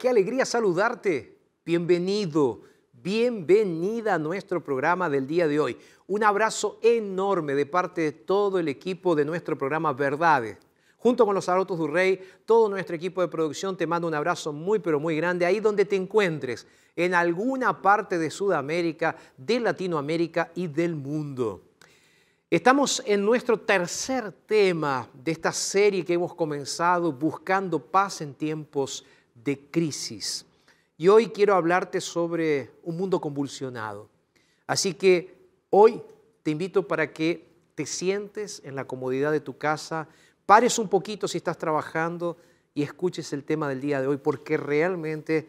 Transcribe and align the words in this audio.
Qué 0.00 0.08
alegría 0.08 0.46
saludarte. 0.46 1.36
Bienvenido, 1.62 2.62
bienvenida 2.90 4.14
a 4.14 4.18
nuestro 4.18 4.64
programa 4.64 5.10
del 5.10 5.26
día 5.26 5.46
de 5.46 5.60
hoy. 5.60 5.76
Un 6.06 6.24
abrazo 6.24 6.78
enorme 6.80 7.54
de 7.54 7.66
parte 7.66 8.00
de 8.00 8.12
todo 8.12 8.58
el 8.58 8.68
equipo 8.68 9.14
de 9.14 9.26
nuestro 9.26 9.58
programa 9.58 9.92
Verdades. 9.92 10.56
Junto 10.96 11.26
con 11.26 11.34
los 11.34 11.50
Arautos 11.50 11.78
del 11.78 11.92
Rey, 11.92 12.20
todo 12.46 12.70
nuestro 12.70 12.96
equipo 12.96 13.20
de 13.20 13.28
producción 13.28 13.76
te 13.76 13.86
manda 13.86 14.08
un 14.08 14.14
abrazo 14.14 14.54
muy, 14.54 14.78
pero 14.78 14.98
muy 14.98 15.16
grande 15.16 15.44
ahí 15.44 15.60
donde 15.60 15.84
te 15.84 15.96
encuentres, 15.96 16.66
en 16.96 17.12
alguna 17.12 17.82
parte 17.82 18.16
de 18.16 18.30
Sudamérica, 18.30 19.16
de 19.36 19.60
Latinoamérica 19.60 20.50
y 20.54 20.66
del 20.66 20.96
mundo. 20.96 21.60
Estamos 22.48 23.02
en 23.04 23.22
nuestro 23.22 23.60
tercer 23.60 24.32
tema 24.32 25.06
de 25.12 25.30
esta 25.30 25.52
serie 25.52 26.06
que 26.06 26.14
hemos 26.14 26.34
comenzado 26.34 27.12
buscando 27.12 27.78
paz 27.78 28.22
en 28.22 28.32
tiempos 28.32 29.04
de 29.44 29.58
crisis. 29.70 30.46
Y 30.96 31.08
hoy 31.08 31.28
quiero 31.28 31.54
hablarte 31.54 32.00
sobre 32.00 32.70
un 32.82 32.96
mundo 32.96 33.20
convulsionado. 33.20 34.08
Así 34.66 34.94
que 34.94 35.34
hoy 35.70 36.02
te 36.42 36.50
invito 36.50 36.86
para 36.86 37.12
que 37.12 37.46
te 37.74 37.86
sientes 37.86 38.60
en 38.64 38.74
la 38.74 38.86
comodidad 38.86 39.32
de 39.32 39.40
tu 39.40 39.56
casa, 39.56 40.08
pares 40.46 40.78
un 40.78 40.88
poquito 40.88 41.28
si 41.28 41.38
estás 41.38 41.56
trabajando 41.58 42.36
y 42.74 42.82
escuches 42.82 43.32
el 43.32 43.44
tema 43.44 43.68
del 43.68 43.80
día 43.80 44.00
de 44.00 44.06
hoy, 44.06 44.18
porque 44.18 44.56
realmente 44.56 45.48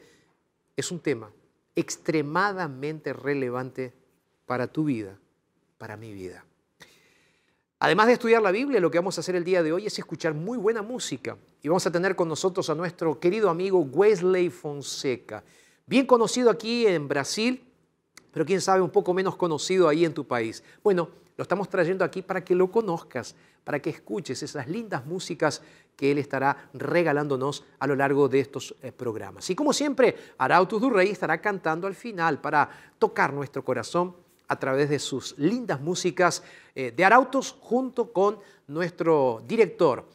es 0.75 0.91
un 0.91 0.99
tema 0.99 1.31
extremadamente 1.75 3.13
relevante 3.13 3.93
para 4.45 4.67
tu 4.67 4.85
vida, 4.85 5.17
para 5.77 5.97
mi 5.97 6.13
vida. 6.13 6.45
Además 7.83 8.05
de 8.05 8.13
estudiar 8.13 8.43
la 8.43 8.51
Biblia, 8.51 8.79
lo 8.79 8.91
que 8.91 8.99
vamos 8.99 9.17
a 9.17 9.21
hacer 9.21 9.35
el 9.35 9.43
día 9.43 9.63
de 9.63 9.73
hoy 9.73 9.87
es 9.87 9.97
escuchar 9.97 10.35
muy 10.35 10.59
buena 10.59 10.83
música. 10.83 11.35
Y 11.63 11.67
vamos 11.67 11.83
a 11.87 11.91
tener 11.91 12.15
con 12.15 12.27
nosotros 12.27 12.69
a 12.69 12.75
nuestro 12.75 13.19
querido 13.19 13.49
amigo 13.49 13.79
Wesley 13.79 14.51
Fonseca, 14.51 15.43
bien 15.87 16.05
conocido 16.05 16.51
aquí 16.51 16.85
en 16.85 17.07
Brasil, 17.07 17.65
pero 18.31 18.45
quién 18.45 18.61
sabe 18.61 18.81
un 18.81 18.91
poco 18.91 19.15
menos 19.15 19.35
conocido 19.35 19.87
ahí 19.87 20.05
en 20.05 20.13
tu 20.13 20.27
país. 20.27 20.63
Bueno, 20.83 21.09
lo 21.35 21.41
estamos 21.41 21.69
trayendo 21.69 22.05
aquí 22.05 22.21
para 22.21 22.45
que 22.45 22.53
lo 22.53 22.69
conozcas, 22.69 23.33
para 23.63 23.79
que 23.79 23.89
escuches 23.89 24.43
esas 24.43 24.67
lindas 24.67 25.03
músicas 25.07 25.63
que 25.95 26.11
él 26.11 26.19
estará 26.19 26.69
regalándonos 26.73 27.63
a 27.79 27.87
lo 27.87 27.95
largo 27.95 28.29
de 28.29 28.41
estos 28.41 28.75
eh, 28.83 28.91
programas. 28.91 29.49
Y 29.49 29.55
como 29.55 29.73
siempre, 29.73 30.15
Arautos 30.37 30.79
du 30.79 30.91
Rey 30.91 31.09
estará 31.09 31.41
cantando 31.41 31.87
al 31.87 31.95
final 31.95 32.41
para 32.41 32.69
tocar 32.99 33.33
nuestro 33.33 33.65
corazón 33.65 34.20
a 34.51 34.59
través 34.59 34.89
de 34.89 34.99
sus 34.99 35.37
lindas 35.37 35.79
músicas 35.79 36.43
eh, 36.75 36.91
de 36.91 37.05
Arautos 37.05 37.55
junto 37.61 38.11
con 38.11 38.37
nuestro 38.67 39.41
director, 39.47 40.05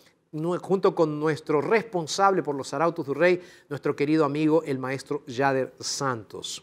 junto 0.61 0.95
con 0.95 1.19
nuestro 1.19 1.63
responsable 1.63 2.43
por 2.43 2.55
los 2.55 2.75
Arautos 2.75 3.07
del 3.07 3.15
Rey, 3.15 3.43
nuestro 3.71 3.97
querido 3.97 4.27
amigo 4.27 4.63
el 4.63 4.79
maestro 4.79 5.25
Yader 5.27 5.73
Santos. 5.81 6.63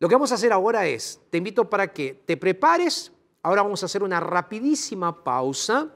Lo 0.00 0.08
que 0.08 0.16
vamos 0.16 0.32
a 0.32 0.34
hacer 0.34 0.52
ahora 0.52 0.84
es, 0.88 1.20
te 1.30 1.38
invito 1.38 1.70
para 1.70 1.92
que 1.92 2.22
te 2.26 2.36
prepares, 2.36 3.12
ahora 3.44 3.62
vamos 3.62 3.84
a 3.84 3.86
hacer 3.86 4.02
una 4.02 4.18
rapidísima 4.18 5.22
pausa. 5.22 5.88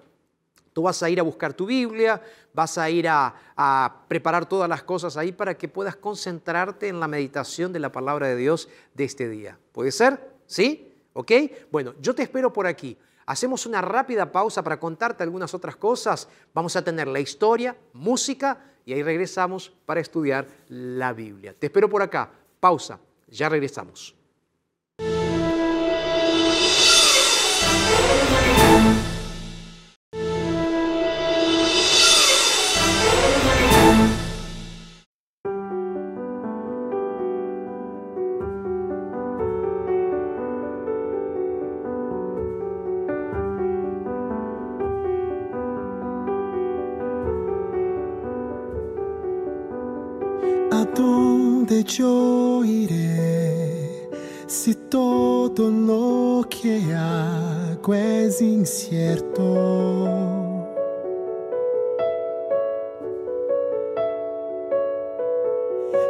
Tú 0.73 0.83
vas 0.83 1.03
a 1.03 1.11
ir 1.11 1.19
a 1.19 1.25
buscar 1.25 1.55
tu 1.55 1.67
Biblia, 1.67 2.23
vas 2.55 2.79
a 2.79 2.89
ir 2.89 3.09
a 3.09 4.05
preparar 4.07 4.49
todas 4.49 4.69
las 4.69 4.85
cosas 4.85 5.17
ahí 5.17 5.33
para 5.33 5.59
que 5.59 5.67
puedas 5.67 5.97
concentrarte 5.97 6.87
en 6.87 7.01
la 7.01 7.09
meditación 7.09 7.73
de 7.73 7.81
la 7.81 7.91
palabra 7.91 8.29
de 8.29 8.37
Dios 8.37 8.69
de 8.95 9.03
este 9.03 9.29
día. 9.29 9.59
¿Puede 9.73 9.91
ser? 9.91 10.38
¿Sí? 10.49 10.93
¿Ok? 11.13 11.31
Bueno, 11.71 11.95
yo 12.01 12.13
te 12.15 12.25
espero 12.25 12.53
por 12.53 12.67
aquí. 12.67 12.99
Hacemos 13.27 13.67
una 13.67 13.83
rápida 13.83 14.33
pausa 14.33 14.65
para 14.65 14.81
contarte 14.81 15.23
algunas 15.23 15.55
otras 15.55 15.77
cosas. 15.77 16.29
Vamos 16.55 16.75
a 16.75 16.83
tener 16.83 17.07
la 17.07 17.21
historia, 17.21 17.77
música 17.93 18.59
y 18.85 18.95
ahí 18.95 19.03
regresamos 19.03 19.71
para 19.85 20.01
estudiar 20.01 20.49
la 20.69 21.13
Biblia. 21.13 21.55
Te 21.57 21.67
espero 21.67 21.89
por 21.89 22.03
acá. 22.03 22.33
Pausa. 22.59 22.99
Ya 23.29 23.51
regresamos. 23.51 24.18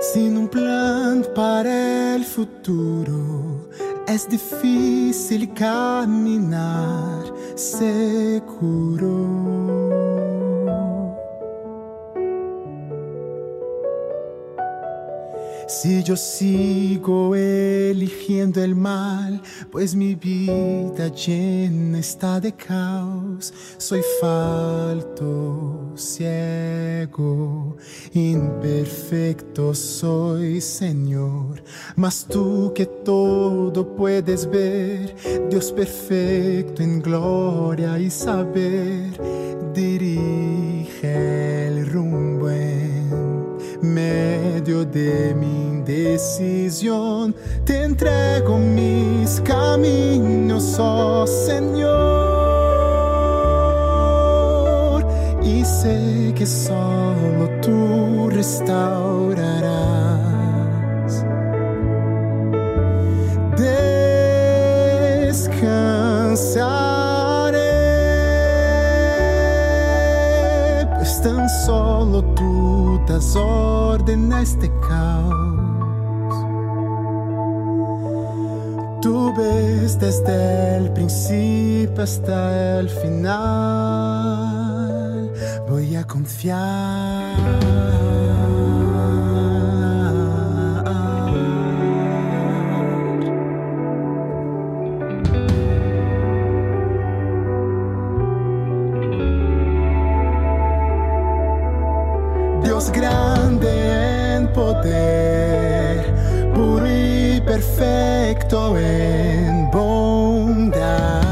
Sin 0.01 0.37
un 0.37 0.47
plan 0.47 1.27
para 1.35 2.15
el 2.15 2.25
futuro 2.25 3.69
es 4.07 4.29
difícil 4.29 5.53
caminar 5.55 7.25
seguro. 7.57 9.58
Si 15.69 16.03
yo 16.03 16.17
sigo 16.17 17.37
eligiendo 17.37 18.65
el 18.65 18.75
mal, 18.75 19.43
pues 19.71 19.95
mi 19.95 20.15
vida 20.15 21.09
llena 21.09 21.99
está 21.99 22.41
de 22.41 22.55
caos, 22.55 23.53
soy 23.77 24.01
falto, 24.19 25.93
ciego, 25.95 27.77
imperfecto 28.15 29.75
soy, 29.75 30.63
Señor. 30.63 31.63
Mas 31.97 32.25
tú 32.25 32.73
que 32.75 32.87
todo 32.87 33.95
puedes 33.95 34.49
ver, 34.49 35.15
Dios 35.51 35.71
perfecto 35.73 36.83
en 36.83 37.03
gloria 37.03 37.99
y 37.99 38.09
saber, 38.09 39.21
dirige 39.75 41.67
el 41.69 41.87
rumbo 41.91 42.49
en 42.49 42.89
medio 44.69 44.85
de 44.85 45.35
mi 45.35 45.47
indecisión, 45.47 47.35
te 47.65 47.85
entrego 47.85 48.59
mis 48.59 49.41
caminos, 49.41 50.77
oh 50.79 51.27
Señor, 51.27 51.87
y 55.43 55.65
sé 55.65 56.35
que 56.37 56.45
solo 56.45 57.49
tú 57.63 58.29
restaurarás. 58.31 59.65
Descansaré, 65.29 65.57
pues 70.99 71.23
tan 71.23 71.49
solo 71.65 72.23
tú 72.35 72.68
das 73.09 73.35
orden 73.35 74.33
a 74.33 74.43
este 74.43 74.71
caos. 74.87 75.35
Tú 79.01 79.33
ves 79.35 79.99
desde 79.99 80.77
el 80.77 80.93
principio 80.93 82.03
hasta 82.03 82.81
el 82.81 82.91
final. 82.91 83.33
Voy 85.69 85.97
a 85.97 86.05
confiar. 86.05 88.08
Dios 102.79 102.93
grande 102.93 104.37
en 104.37 104.53
poder, 104.53 106.15
puro 106.55 106.87
y 106.87 107.41
perfecto 107.41 108.79
en 108.79 109.69
bondad. 109.73 111.25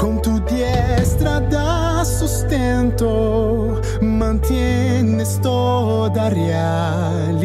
Con 0.00 0.20
tu 0.20 0.40
diestra 0.40 1.38
das 1.42 2.18
sustento, 2.18 3.80
mantienes 4.00 5.40
toda 5.40 6.28
realidad. 6.28 7.35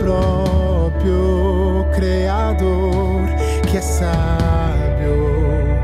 Propio 0.00 1.86
creador 1.94 3.28
que 3.70 3.78
es 3.78 3.84
sabio, 3.84 5.14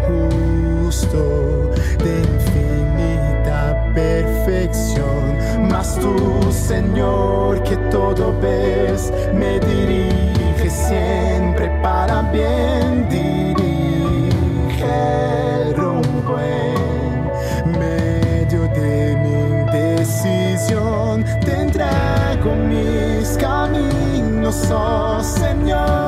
justo, 0.06 1.70
de 2.02 2.20
infinita 2.20 3.90
perfección? 3.94 5.36
Mas 5.68 5.98
tú, 5.98 6.50
Señor, 6.50 7.62
que 7.62 7.76
todo 7.90 8.34
ves, 8.40 9.12
me 9.34 9.58
dirige 9.60 10.70
siempre 10.70 11.68
para 11.82 12.22
bien, 12.32 13.08
oh 24.70 25.20
Señor. 25.22 26.03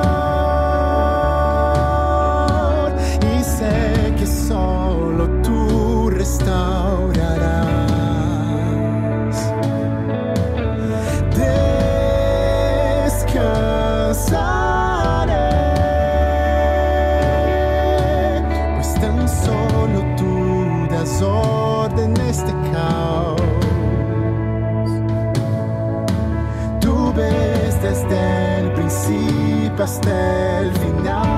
Hasta 29.82 30.60
el 30.60 30.72
final. 30.72 31.35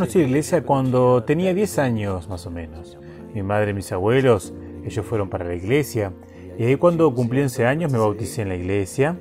Conocí 0.00 0.18
la 0.20 0.28
iglesia 0.28 0.62
cuando 0.62 1.24
tenía 1.24 1.52
10 1.52 1.78
años 1.78 2.26
más 2.26 2.46
o 2.46 2.50
menos. 2.50 2.96
Mi 3.34 3.42
madre 3.42 3.72
y 3.72 3.74
mis 3.74 3.92
abuelos, 3.92 4.54
ellos 4.82 5.04
fueron 5.04 5.28
para 5.28 5.44
la 5.44 5.54
iglesia. 5.54 6.14
Y 6.58 6.64
ahí 6.64 6.76
cuando 6.76 7.14
cumplí 7.14 7.42
11 7.42 7.66
años 7.66 7.92
me 7.92 7.98
bauticé 7.98 8.40
en 8.40 8.48
la 8.48 8.54
iglesia. 8.54 9.18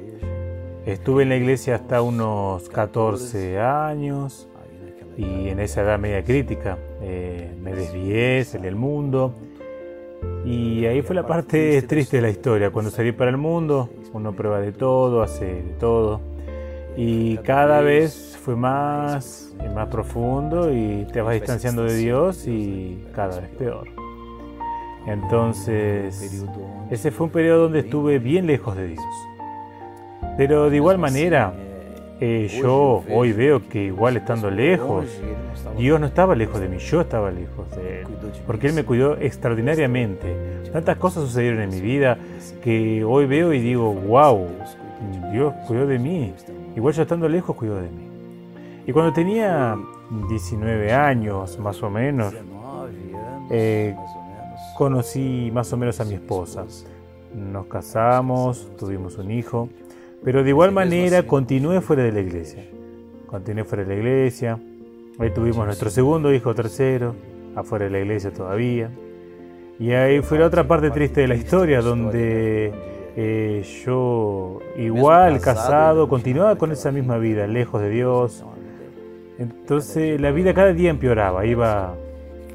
Estuve 0.85 1.23
en 1.23 1.29
la 1.29 1.35
iglesia 1.35 1.75
hasta 1.75 2.01
unos 2.01 2.69
14 2.69 3.59
años 3.59 4.47
y 5.17 5.49
en 5.49 5.59
esa 5.59 5.81
edad 5.81 5.99
media 5.99 6.23
crítica 6.23 6.77
eh, 7.01 7.53
me 7.61 7.73
desvié, 7.73 8.45
salí 8.45 8.69
al 8.69 8.77
mundo 8.77 9.35
y 10.45 10.85
ahí 10.85 11.01
fue 11.01 11.13
la 11.13 11.27
parte 11.27 11.81
triste 11.81 12.15
de 12.15 12.21
la 12.21 12.29
historia. 12.29 12.71
Cuando 12.71 12.89
salí 12.89 13.11
para 13.11 13.31
el 13.31 13.37
mundo, 13.37 13.89
uno 14.13 14.31
prueba 14.31 14.61
de 14.61 14.71
todo, 14.71 15.23
hace 15.23 15.43
de 15.43 15.73
todo 15.77 16.28
y 17.01 17.37
cada 17.37 17.79
vez 17.79 18.37
fue 18.43 18.57
más 18.57 19.55
y 19.65 19.69
más 19.69 19.87
profundo 19.87 20.69
y 20.69 21.07
te 21.13 21.21
vas 21.21 21.35
distanciando 21.35 21.83
de 21.85 21.95
Dios 21.95 22.45
y 22.45 23.05
cada 23.15 23.39
vez 23.39 23.49
peor. 23.51 23.87
Entonces, 25.07 26.45
ese 26.91 27.11
fue 27.11 27.27
un 27.27 27.31
periodo 27.31 27.63
donde 27.63 27.79
estuve 27.79 28.19
bien 28.19 28.47
lejos 28.47 28.75
de 28.75 28.87
Dios. 28.89 29.05
Pero 30.35 30.69
de 30.69 30.75
igual 30.75 30.97
manera, 30.97 31.53
eh, 32.19 32.49
yo 32.61 33.05
hoy 33.09 33.31
veo 33.31 33.69
que 33.69 33.85
igual 33.85 34.17
estando 34.17 34.51
lejos, 34.51 35.05
Dios 35.77 36.01
no 36.01 36.07
estaba 36.07 36.35
lejos 36.35 36.59
de 36.59 36.67
mí, 36.67 36.79
yo 36.79 36.99
estaba 36.99 37.31
lejos 37.31 37.73
de 37.77 38.01
Él, 38.01 38.07
porque 38.45 38.67
Él 38.67 38.73
me 38.73 38.83
cuidó 38.83 39.15
extraordinariamente. 39.17 40.35
Tantas 40.73 40.97
cosas 40.97 41.23
sucedieron 41.23 41.61
en 41.61 41.69
mi 41.69 41.79
vida 41.79 42.17
que 42.61 43.05
hoy 43.05 43.25
veo 43.25 43.53
y 43.53 43.61
digo, 43.61 43.93
wow, 43.93 44.47
Dios 45.31 45.53
cuidó 45.65 45.87
de 45.87 45.97
mí, 45.97 46.33
igual 46.75 46.93
yo 46.93 47.01
estando 47.03 47.27
lejos 47.27 47.55
cuidó 47.55 47.75
de 47.75 47.89
mí. 47.89 48.07
Y 48.85 48.91
cuando 48.91 49.13
tenía 49.13 49.77
19 50.29 50.93
años, 50.93 51.59
más 51.59 51.81
o 51.83 51.89
menos, 51.89 52.33
eh, 53.51 53.95
conocí 54.77 55.51
más 55.53 55.71
o 55.73 55.77
menos 55.77 55.99
a 55.99 56.05
mi 56.05 56.15
esposa. 56.15 56.65
Nos 57.35 57.67
casamos, 57.67 58.67
tuvimos 58.77 59.17
un 59.17 59.31
hijo. 59.31 59.69
Pero 60.23 60.43
de 60.43 60.49
igual 60.49 60.71
manera 60.71 61.23
continué 61.23 61.81
fuera 61.81 62.03
de 62.03 62.11
la 62.11 62.19
iglesia. 62.19 62.65
Continué 63.27 63.63
fuera 63.63 63.83
de 63.83 63.93
la 63.93 63.99
iglesia. 63.99 64.59
Ahí 65.19 65.31
tuvimos 65.31 65.65
nuestro 65.65 65.89
segundo 65.89 66.33
hijo, 66.33 66.55
tercero, 66.55 67.13
afuera 67.55 67.85
de 67.85 67.91
la 67.91 67.99
iglesia 67.99 68.31
todavía. 68.31 68.89
Y 69.79 69.91
ahí 69.91 70.21
fue 70.21 70.39
la 70.39 70.47
otra 70.47 70.67
parte 70.67 70.91
triste 70.91 71.21
de 71.21 71.27
la 71.27 71.35
historia, 71.35 71.81
donde 71.81 72.73
eh, 73.15 73.65
yo, 73.85 74.59
igual 74.77 75.39
casado, 75.41 76.07
continuaba 76.07 76.55
con 76.57 76.71
esa 76.71 76.91
misma 76.91 77.17
vida, 77.17 77.47
lejos 77.47 77.81
de 77.81 77.89
Dios. 77.89 78.45
Entonces 79.37 80.19
la 80.19 80.31
vida 80.31 80.53
cada 80.53 80.73
día 80.73 80.89
empeoraba, 80.89 81.45
iba 81.45 81.95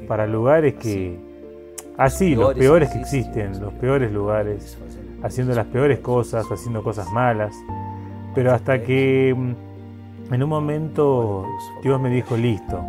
para 0.07 0.27
lugares 0.27 0.75
que, 0.75 1.17
así, 1.97 2.35
los 2.35 2.53
peores 2.53 2.89
que 2.89 2.99
existen, 2.99 3.59
los 3.59 3.73
peores 3.73 4.11
lugares 4.11 4.77
haciendo 5.25 5.55
las 5.55 5.65
peores 5.65 5.99
cosas, 5.99 6.45
haciendo 6.51 6.83
cosas 6.83 7.11
malas. 7.11 7.55
Pero 8.33 8.53
hasta 8.53 8.81
que 8.81 9.33
mm, 9.35 10.33
en 10.33 10.43
un 10.43 10.49
momento 10.49 11.45
Dios 11.81 11.99
me 11.99 12.09
dijo, 12.09 12.37
listo, 12.37 12.79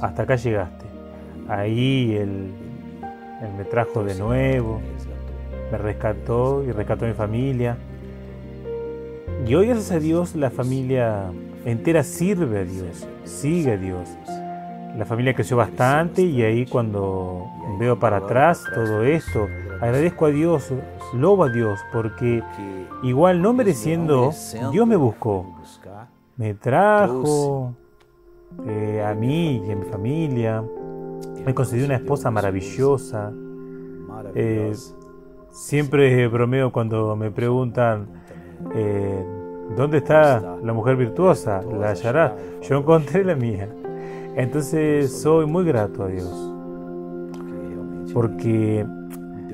hasta 0.00 0.22
acá 0.22 0.36
llegaste. 0.36 0.84
Ahí 1.48 2.16
Él, 2.16 2.50
me 3.58 3.64
trajo 3.64 4.02
de 4.02 4.14
nuevo, 4.14 4.80
me 5.74 5.78
rescató 5.78 6.62
y 6.62 6.70
rescató 6.70 7.04
a 7.04 7.08
mi 7.08 7.14
familia. 7.14 7.76
Y 9.44 9.54
hoy 9.56 9.66
gracias 9.66 9.90
a 9.90 9.98
Dios 9.98 10.36
la 10.36 10.50
familia 10.50 11.32
entera 11.64 12.04
sirve 12.04 12.60
a 12.60 12.64
Dios, 12.64 13.08
sigue 13.24 13.72
a 13.72 13.76
Dios. 13.76 14.08
La 14.96 15.04
familia 15.04 15.34
creció 15.34 15.56
bastante 15.56 16.22
y 16.22 16.42
ahí 16.42 16.64
cuando 16.64 17.46
veo 17.80 17.98
para 17.98 18.18
atrás 18.18 18.62
todo 18.72 19.02
esto, 19.02 19.48
agradezco 19.80 20.26
a 20.26 20.28
Dios, 20.30 20.72
lobo 21.12 21.42
a 21.42 21.50
Dios, 21.50 21.80
porque 21.92 22.44
igual 23.02 23.42
no 23.42 23.52
mereciendo, 23.52 24.30
Dios 24.70 24.86
me 24.86 24.94
buscó, 24.94 25.58
me 26.36 26.54
trajo 26.54 27.74
eh, 28.68 29.04
a 29.04 29.12
mí 29.14 29.60
y 29.66 29.72
a 29.72 29.74
mi 29.74 29.86
familia, 29.86 30.62
me 31.44 31.52
concedió 31.52 31.84
una 31.84 31.96
esposa 31.96 32.30
maravillosa. 32.30 33.32
Eh, 34.36 34.72
siempre 35.54 36.28
bromeo 36.28 36.70
cuando 36.72 37.16
me 37.16 37.30
preguntan, 37.30 38.06
eh, 38.74 39.24
¿dónde 39.76 39.98
está 39.98 40.58
la 40.62 40.72
mujer 40.72 40.96
virtuosa? 40.96 41.62
La 41.62 41.90
hallará. 41.90 42.36
Yo 42.62 42.76
encontré 42.78 43.24
la 43.24 43.34
mía. 43.34 43.68
Entonces 44.36 45.10
soy 45.12 45.46
muy 45.46 45.64
grato 45.64 46.04
a 46.04 46.08
Dios. 46.08 46.50
Porque 48.12 48.84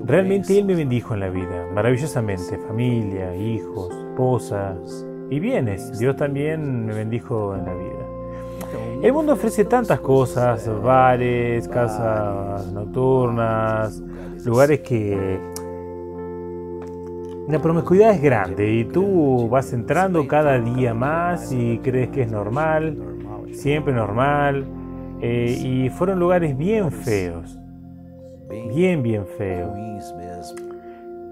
Realmente 0.04 0.59
Él 0.59 0.64
me 0.64 0.75
bendijo 0.75 1.14
en 1.14 1.21
la 1.21 1.28
vida, 1.28 1.66
maravillosamente, 1.75 2.59
familia, 2.66 3.37
hijos, 3.37 3.95
esposas 3.95 5.07
y 5.28 5.38
bienes. 5.38 5.99
Dios 5.99 6.16
también 6.16 6.87
me 6.87 6.95
bendijo 6.95 7.54
en 7.54 7.64
la 7.66 7.75
vida. 7.75 9.02
El 9.02 9.12
mundo 9.12 9.35
ofrece 9.35 9.64
tantas 9.66 10.00
cosas, 10.00 10.69
bares, 10.83 11.69
casas 11.69 12.66
nocturnas, 12.73 14.02
lugares 14.45 14.80
que 14.80 15.38
la 17.50 17.61
promiscuidad 17.61 18.12
es 18.12 18.23
grande 18.23 18.73
y 18.73 18.85
tú 18.85 19.49
vas 19.49 19.73
entrando 19.73 20.26
cada 20.26 20.59
día 20.59 20.95
más 20.95 21.52
y 21.52 21.78
crees 21.78 22.11
que 22.11 22.23
es 22.23 22.30
normal, 22.30 22.97
siempre 23.52 23.92
normal, 23.92 24.66
eh, 25.21 25.59
y 25.62 25.90
fueron 25.90 26.19
lugares 26.19 26.57
bien 26.57 26.90
feos 26.90 27.61
bien, 28.50 29.02
bien 29.02 29.26
feo. 29.26 29.73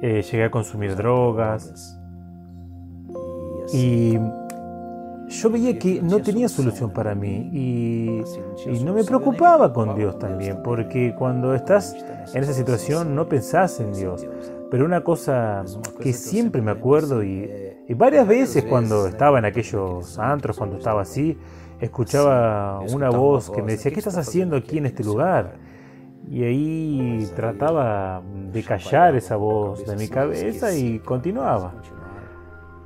Eh, 0.01 0.23
llegué 0.23 0.45
a 0.45 0.51
consumir 0.51 0.95
drogas 0.95 1.99
y 3.73 4.17
yo 5.29 5.51
veía 5.51 5.79
que 5.79 6.01
no 6.01 6.23
tenía 6.23 6.49
solución 6.49 6.91
para 6.91 7.15
mí 7.15 7.51
y, 7.53 8.23
y, 8.71 8.85
no 8.85 8.95
me 8.95 9.05
preocupaba 9.05 9.73
con 9.73 9.95
Dios 9.97 10.19
también, 10.19 10.63
porque 10.63 11.15
cuando 11.19 11.55
estás 11.55 11.97
en 12.33 12.43
esa 12.43 12.53
situación 12.53 13.15
no 13.15 13.29
pensás 13.29 13.81
en 13.81 13.93
Dios. 13.93 14.27
Pero 14.71 14.85
una 14.85 15.03
cosa 15.03 15.65
que 16.01 16.13
siempre 16.13 16.61
me 16.61 16.71
acuerdo 16.71 17.23
y, 17.23 17.51
y 17.89 17.95
varias 17.95 18.29
veces 18.29 18.65
cuando 18.65 19.07
estaba 19.07 19.39
en 19.39 19.47
aquellos 19.47 20.19
antros, 20.19 20.59
cuando 20.59 20.77
estaba 20.77 21.03
así, 21.03 21.39
escuchaba 21.81 22.81
una 22.81 23.11
voz 23.11 23.51
que 23.51 23.63
me 23.63 23.73
decía, 23.73 23.91
¿qué 23.91 24.01
estás 24.01 24.19
haciendo 24.19 24.57
aquí 24.57 24.79
en 24.79 24.87
este 24.87 25.05
lugar? 25.05 25.57
Y 26.31 26.45
ahí 26.45 27.31
trataba 27.35 28.23
de 28.53 28.63
callar 28.63 29.17
esa 29.17 29.37
voz 29.37 29.87
de 29.87 29.97
mi 29.97 30.09
cabeza 30.09 30.75
y 30.75 30.99
continuaba. 30.99 31.75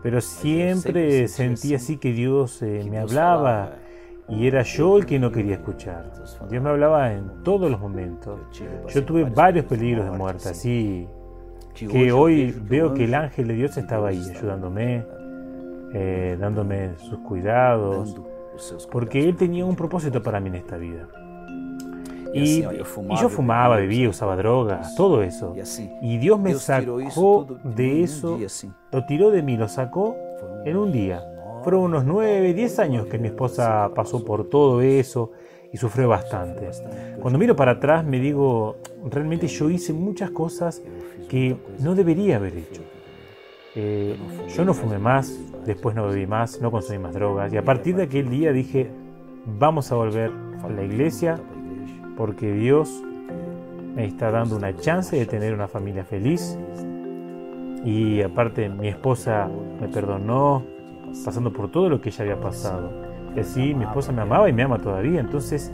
Pero 0.03 0.21
siempre 0.21 1.27
sentí 1.29 1.75
así 1.75 1.97
que 1.97 2.13
Dios 2.13 2.63
eh, 2.63 2.87
me 2.89 2.99
hablaba 2.99 3.77
y 4.29 4.47
era 4.47 4.63
yo 4.63 4.99
el 4.99 5.07
que 5.07 5.19
no 5.19 5.33
quería 5.33 5.55
escuchar. 5.55 6.13
Dios 6.49 6.63
me 6.63 6.71
hablaba 6.71 7.13
en 7.13 7.43
todos 7.43 7.71
los 7.71 7.81
momentos. 7.81 8.41
Yo 8.89 9.05
tuve 9.05 9.25
varios 9.25 9.65
peligros 9.65 10.05
de 10.05 10.13
muerte, 10.13 10.49
así 10.49 11.09
que 11.75 12.13
hoy 12.13 12.55
veo 12.69 12.95
que 12.95 13.05
el 13.05 13.15
ángel 13.15 13.49
de 13.49 13.55
Dios 13.55 13.77
estaba 13.77 14.09
ahí 14.09 14.23
ayudándome, 14.31 15.05
eh, 15.93 16.37
dándome 16.39 16.97
sus 16.99 17.19
cuidados, 17.21 18.15
porque 18.91 19.29
Él 19.29 19.37
tenía 19.37 19.65
un 19.65 19.77
propósito 19.77 20.23
para 20.23 20.41
mí 20.41 20.49
en 20.49 20.57
esta 20.57 20.77
vida. 20.77 21.09
Y, 22.35 22.63
yo 22.63 23.29
fumaba, 23.29 23.77
bebía, 23.77 24.09
usaba 24.09 24.37
drogas, 24.37 24.95
todo 24.95 25.23
eso. 25.23 25.55
Y 26.01 26.19
Dios 26.19 26.41
me 26.41 26.55
sacó 26.55 27.47
de 27.63 28.03
eso, 28.03 28.39
lo 28.91 29.05
tiró 29.05 29.31
de 29.31 29.43
mí, 29.43 29.57
lo 29.57 29.69
sacó 29.69 30.17
en 30.65 30.77
un 30.77 30.93
día. 30.93 31.23
Fueron 31.63 31.85
unos 31.85 32.05
9, 32.05 32.55
10 32.55 32.79
años 32.79 33.07
que 33.07 33.19
mi 33.19 33.29
esposa 33.29 33.91
pasó 33.95 34.25
por 34.25 34.49
todo 34.49 34.81
eso 34.81 35.31
y 35.73 35.79
sufrió 35.79 36.09
bastante. 36.09 36.71
Cuando 37.21 37.39
miro 37.39 37.57
para 37.57 37.73
atrás 37.73 38.05
me 38.05 38.21
digo, 38.21 38.77
realmente 39.11 39.47
yo 39.47 39.71
hice 39.71 39.93
muchas 39.93 40.31
cosas 40.31 40.83
que 41.29 41.57
no 41.81 41.95
debería 41.95 42.37
haber 42.37 42.57
hecho. 42.59 42.83
Eh, 43.75 44.17
yo 44.55 44.65
no 44.65 44.75
fumé 44.75 44.99
más, 44.99 45.35
después 45.65 45.97
no 45.97 46.07
bebí 46.07 46.27
más, 46.27 46.61
no 46.61 46.71
consumí 46.71 46.99
más 46.99 47.15
drogas 47.15 47.53
y 47.53 47.57
a 47.57 47.65
partir 47.65 47.97
de 47.97 48.03
aquel 48.03 48.29
día 48.29 48.53
dije, 48.53 48.91
vamos 49.47 49.91
a 49.91 49.95
volver 49.95 50.31
a 50.63 50.69
la 50.69 50.85
iglesia, 50.85 51.39
porque 52.17 52.53
Dios 52.53 53.03
me 53.95 54.05
está 54.05 54.31
dando 54.31 54.57
una 54.57 54.77
chance 54.77 55.17
de 55.17 55.27
tener 55.27 55.55
una 55.55 55.69
familia 55.69 56.05
feliz. 56.05 56.59
Y 57.85 58.23
aparte 58.23 58.69
mi 58.69 58.89
esposa 58.89 59.49
me 59.81 59.89
perdonó, 59.89 60.65
pasando 61.25 61.53
por 61.53 61.71
todo 61.71 61.89
lo 61.89 62.01
que 62.01 62.11
ella 62.11 62.23
había 62.23 62.41
pasado. 62.41 63.02
Y 63.35 63.41
así 63.41 63.75
mi 63.75 63.85
esposa 63.85 64.13
me 64.13 64.23
amaba 64.23 64.49
y 64.49 64.53
me 64.53 64.63
ama 64.63 64.79
todavía, 64.79 65.21
entonces 65.21 65.73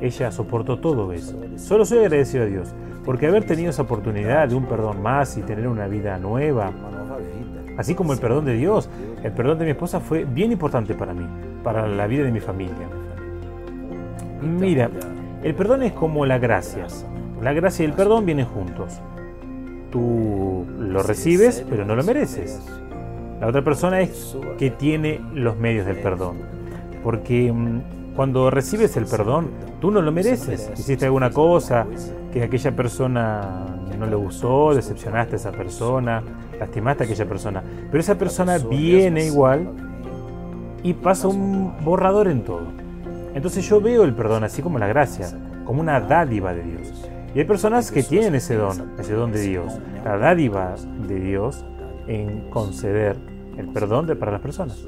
ella 0.00 0.30
soportó 0.30 0.78
todo 0.78 1.12
eso. 1.12 1.38
Solo 1.56 1.84
soy 1.84 1.98
agradecido 1.98 2.44
a 2.44 2.46
Dios, 2.46 2.74
porque 3.04 3.26
haber 3.26 3.44
tenido 3.44 3.70
esa 3.70 3.82
oportunidad 3.82 4.48
de 4.48 4.54
un 4.54 4.64
perdón 4.64 5.02
más 5.02 5.36
y 5.36 5.42
tener 5.42 5.68
una 5.68 5.86
vida 5.86 6.18
nueva, 6.18 6.72
así 7.76 7.94
como 7.94 8.12
el 8.12 8.18
perdón 8.18 8.44
de 8.44 8.54
Dios, 8.54 8.88
el 9.22 9.32
perdón 9.32 9.58
de 9.58 9.64
mi 9.66 9.70
esposa 9.72 10.00
fue 10.00 10.24
bien 10.24 10.52
importante 10.52 10.94
para 10.94 11.12
mí, 11.12 11.26
para 11.62 11.86
la 11.86 12.06
vida 12.06 12.24
de 12.24 12.32
mi 12.32 12.40
familia. 12.40 12.88
Mira, 14.40 14.90
el 15.42 15.54
perdón 15.54 15.82
es 15.82 15.92
como 15.92 16.26
la 16.26 16.38
gracia. 16.38 16.86
La 17.42 17.52
gracia 17.52 17.84
y 17.84 17.86
el 17.86 17.94
perdón 17.94 18.24
vienen 18.24 18.46
juntos. 18.46 19.00
Tú 19.90 20.66
lo 20.78 21.02
recibes, 21.02 21.64
pero 21.68 21.84
no 21.84 21.94
lo 21.94 22.02
mereces. 22.02 22.60
La 23.40 23.48
otra 23.48 23.62
persona 23.62 24.00
es 24.00 24.36
que 24.58 24.70
tiene 24.70 25.20
los 25.34 25.56
medios 25.56 25.86
del 25.86 25.96
perdón. 25.96 26.38
Porque 27.06 27.52
mm, 27.52 28.16
cuando 28.16 28.50
recibes 28.50 28.96
el 28.96 29.04
perdón, 29.04 29.50
tú 29.80 29.92
no 29.92 30.02
lo 30.02 30.10
mereces. 30.10 30.72
Hiciste 30.76 31.04
alguna 31.04 31.30
cosa 31.30 31.86
que 32.32 32.42
aquella 32.42 32.74
persona 32.74 33.64
no 33.96 34.06
le 34.06 34.16
gustó, 34.16 34.74
decepcionaste 34.74 35.34
a 35.34 35.36
esa 35.36 35.52
persona, 35.52 36.20
lastimaste 36.58 37.04
a 37.04 37.06
aquella 37.06 37.24
persona. 37.24 37.62
Pero 37.62 38.00
esa 38.00 38.18
persona 38.18 38.58
viene 38.58 39.24
igual 39.24 39.68
y 40.82 40.94
pasa 40.94 41.28
un 41.28 41.76
borrador 41.84 42.26
en 42.26 42.42
todo. 42.42 42.66
Entonces 43.34 43.64
yo 43.68 43.80
veo 43.80 44.02
el 44.02 44.12
perdón 44.12 44.42
así 44.42 44.60
como 44.60 44.80
la 44.80 44.88
gracia, 44.88 45.28
como 45.64 45.82
una 45.82 46.00
dádiva 46.00 46.54
de 46.54 46.64
Dios. 46.64 47.08
Y 47.36 47.38
hay 47.38 47.44
personas 47.44 47.92
que 47.92 48.02
tienen 48.02 48.34
ese 48.34 48.56
don, 48.56 48.94
ese 48.98 49.12
don 49.12 49.30
de 49.30 49.42
Dios, 49.42 49.78
la 50.04 50.18
dádiva 50.18 50.74
de 51.06 51.20
Dios 51.20 51.64
en 52.08 52.50
conceder 52.50 53.16
el 53.56 53.68
perdón 53.68 54.08
de, 54.08 54.16
para 54.16 54.32
las 54.32 54.40
personas. 54.40 54.84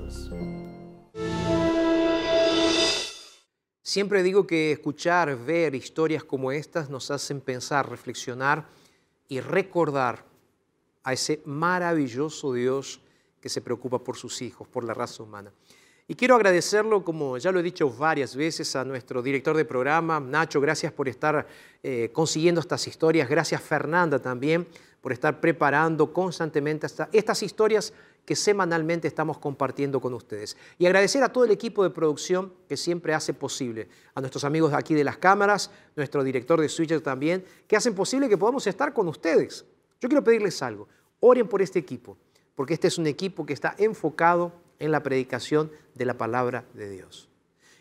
Siempre 3.89 4.23
digo 4.23 4.47
que 4.47 4.71
escuchar, 4.71 5.35
ver 5.47 5.75
historias 5.75 6.23
como 6.23 6.53
estas 6.53 6.91
nos 6.91 7.11
hacen 7.11 7.41
pensar, 7.41 7.89
reflexionar 7.89 8.67
y 9.29 9.41
recordar 9.41 10.27
a 11.05 11.15
ese 11.15 11.41
maravilloso 11.47 12.53
Dios 12.53 13.01
que 13.41 13.49
se 13.49 13.63
preocupa 13.63 14.05
por 14.05 14.19
sus 14.19 14.43
hijos, 14.43 14.69
por 14.69 14.85
la 14.85 14.93
raza 14.93 15.23
humana. 15.23 15.51
Y 16.07 16.17
quiero 16.17 16.35
agradecerlo, 16.35 17.03
como 17.03 17.39
ya 17.39 17.51
lo 17.51 17.61
he 17.61 17.63
dicho 17.63 17.89
varias 17.89 18.37
veces, 18.37 18.77
a 18.77 18.85
nuestro 18.85 19.23
director 19.23 19.57
de 19.57 19.65
programa, 19.65 20.21
Nacho, 20.21 20.61
gracias 20.61 20.93
por 20.93 21.09
estar 21.09 21.47
eh, 21.83 22.11
consiguiendo 22.13 22.61
estas 22.61 22.87
historias. 22.87 23.27
Gracias 23.27 23.63
Fernanda 23.63 24.19
también 24.19 24.69
por 25.01 25.15
estar 25.15 25.41
preparando 25.41 26.13
constantemente 26.13 26.87
estas 27.11 27.43
historias 27.43 27.95
que 28.29 28.37
semanalmente 28.37 29.09
estamos 29.09 29.39
compartiendo 29.39 30.03
con 30.03 30.13
ustedes. 30.13 30.55
Y 30.77 30.85
agradecer 30.85 31.23
a 31.23 31.33
todo 31.33 31.45
el 31.45 31.51
equipo 31.51 31.83
de 31.83 31.89
producción 31.89 32.53
que 32.69 32.77
siempre 32.77 33.15
hace 33.15 33.33
posible, 33.33 33.89
a 34.15 34.21
nuestros 34.21 34.45
amigos 34.45 34.75
aquí 34.75 34.93
de 34.93 35.03
las 35.03 35.17
cámaras, 35.17 35.71
nuestro 35.97 36.23
director 36.23 36.61
de 36.61 36.69
Switcher 36.69 37.01
también, 37.01 37.43
que 37.67 37.75
hacen 37.75 37.95
posible 37.95 38.29
que 38.29 38.37
podamos 38.37 38.67
estar 38.67 38.93
con 38.93 39.09
ustedes. 39.09 39.65
Yo 39.99 40.11
quiero 40.11 40.23
pedirles 40.23 40.61
algo, 40.61 40.89
oren 41.21 41.49
por 41.49 41.63
este 41.63 41.79
equipo, 41.79 42.19
porque 42.55 42.75
este 42.75 42.89
es 42.89 42.99
un 42.99 43.07
equipo 43.07 43.47
que 43.47 43.55
está 43.55 43.75
enfocado 43.79 44.53
en 44.79 44.93
la 44.93 45.03
predicación 45.03 45.73
de 45.95 46.05
la 46.05 46.19
palabra 46.19 46.67
de 46.75 46.91
Dios. 46.91 47.31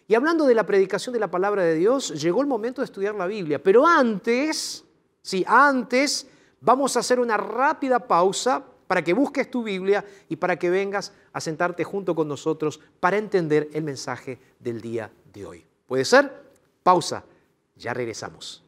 Y 0.07 0.15
hablando 0.15 0.45
de 0.45 0.55
la 0.55 0.65
predicación 0.65 1.11
de 1.11 1.19
la 1.19 1.29
palabra 1.29 1.63
de 1.63 1.75
Dios, 1.75 2.23
llegó 2.23 2.39
el 2.39 2.47
momento 2.47 2.79
de 2.79 2.85
estudiar 2.85 3.15
la 3.15 3.27
Biblia. 3.27 3.61
Pero 3.61 3.85
antes, 3.85 4.85
sí, 5.21 5.43
antes 5.45 6.25
vamos 6.61 6.95
a 6.95 7.01
hacer 7.01 7.19
una 7.19 7.35
rápida 7.35 7.99
pausa 7.99 8.63
para 8.87 9.03
que 9.03 9.13
busques 9.13 9.51
tu 9.51 9.63
Biblia 9.63 10.03
y 10.29 10.37
para 10.37 10.57
que 10.57 10.69
vengas 10.69 11.13
a 11.33 11.41
sentarte 11.41 11.83
junto 11.83 12.15
con 12.15 12.27
nosotros 12.27 12.79
para 12.99 13.17
entender 13.17 13.69
el 13.73 13.83
mensaje 13.83 14.39
del 14.59 14.81
día 14.81 15.11
de 15.33 15.45
hoy. 15.45 15.65
¿Puede 15.85 16.05
ser? 16.05 16.31
Pausa. 16.83 17.23
Ya 17.75 17.93
regresamos. 17.93 18.63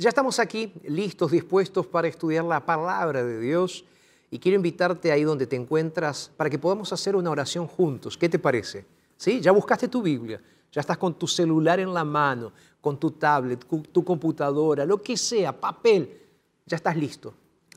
Ya 0.00 0.10
estamos 0.10 0.38
aquí 0.38 0.72
listos, 0.84 1.32
dispuestos 1.32 1.86
para 1.86 2.06
estudiar 2.06 2.44
la 2.44 2.64
palabra 2.64 3.24
de 3.24 3.40
Dios 3.40 3.84
y 4.30 4.38
quiero 4.38 4.54
invitarte 4.54 5.10
ahí 5.10 5.24
donde 5.24 5.46
te 5.46 5.56
encuentras 5.56 6.30
para 6.36 6.48
que 6.48 6.58
podamos 6.58 6.92
hacer 6.92 7.16
una 7.16 7.30
oración 7.30 7.66
juntos. 7.66 8.16
¿Qué 8.16 8.28
te 8.28 8.38
parece? 8.38 8.84
¿Sí? 9.18 9.42
Ya 9.42 9.52
buscaste 9.52 9.88
tu 9.88 10.00
Biblia, 10.00 10.40
ya 10.72 10.80
estás 10.80 10.96
con 10.96 11.18
tu 11.18 11.26
celular 11.26 11.78
en 11.78 11.92
la 11.92 12.04
mano, 12.04 12.52
con 12.80 12.98
tu 12.98 13.10
tablet, 13.10 13.66
tu 13.92 14.02
computadora, 14.02 14.86
lo 14.86 15.02
que 15.02 15.18
sea, 15.18 15.52
papel, 15.52 16.22
ya 16.64 16.76
estás 16.76 16.96
listo. 16.96 17.34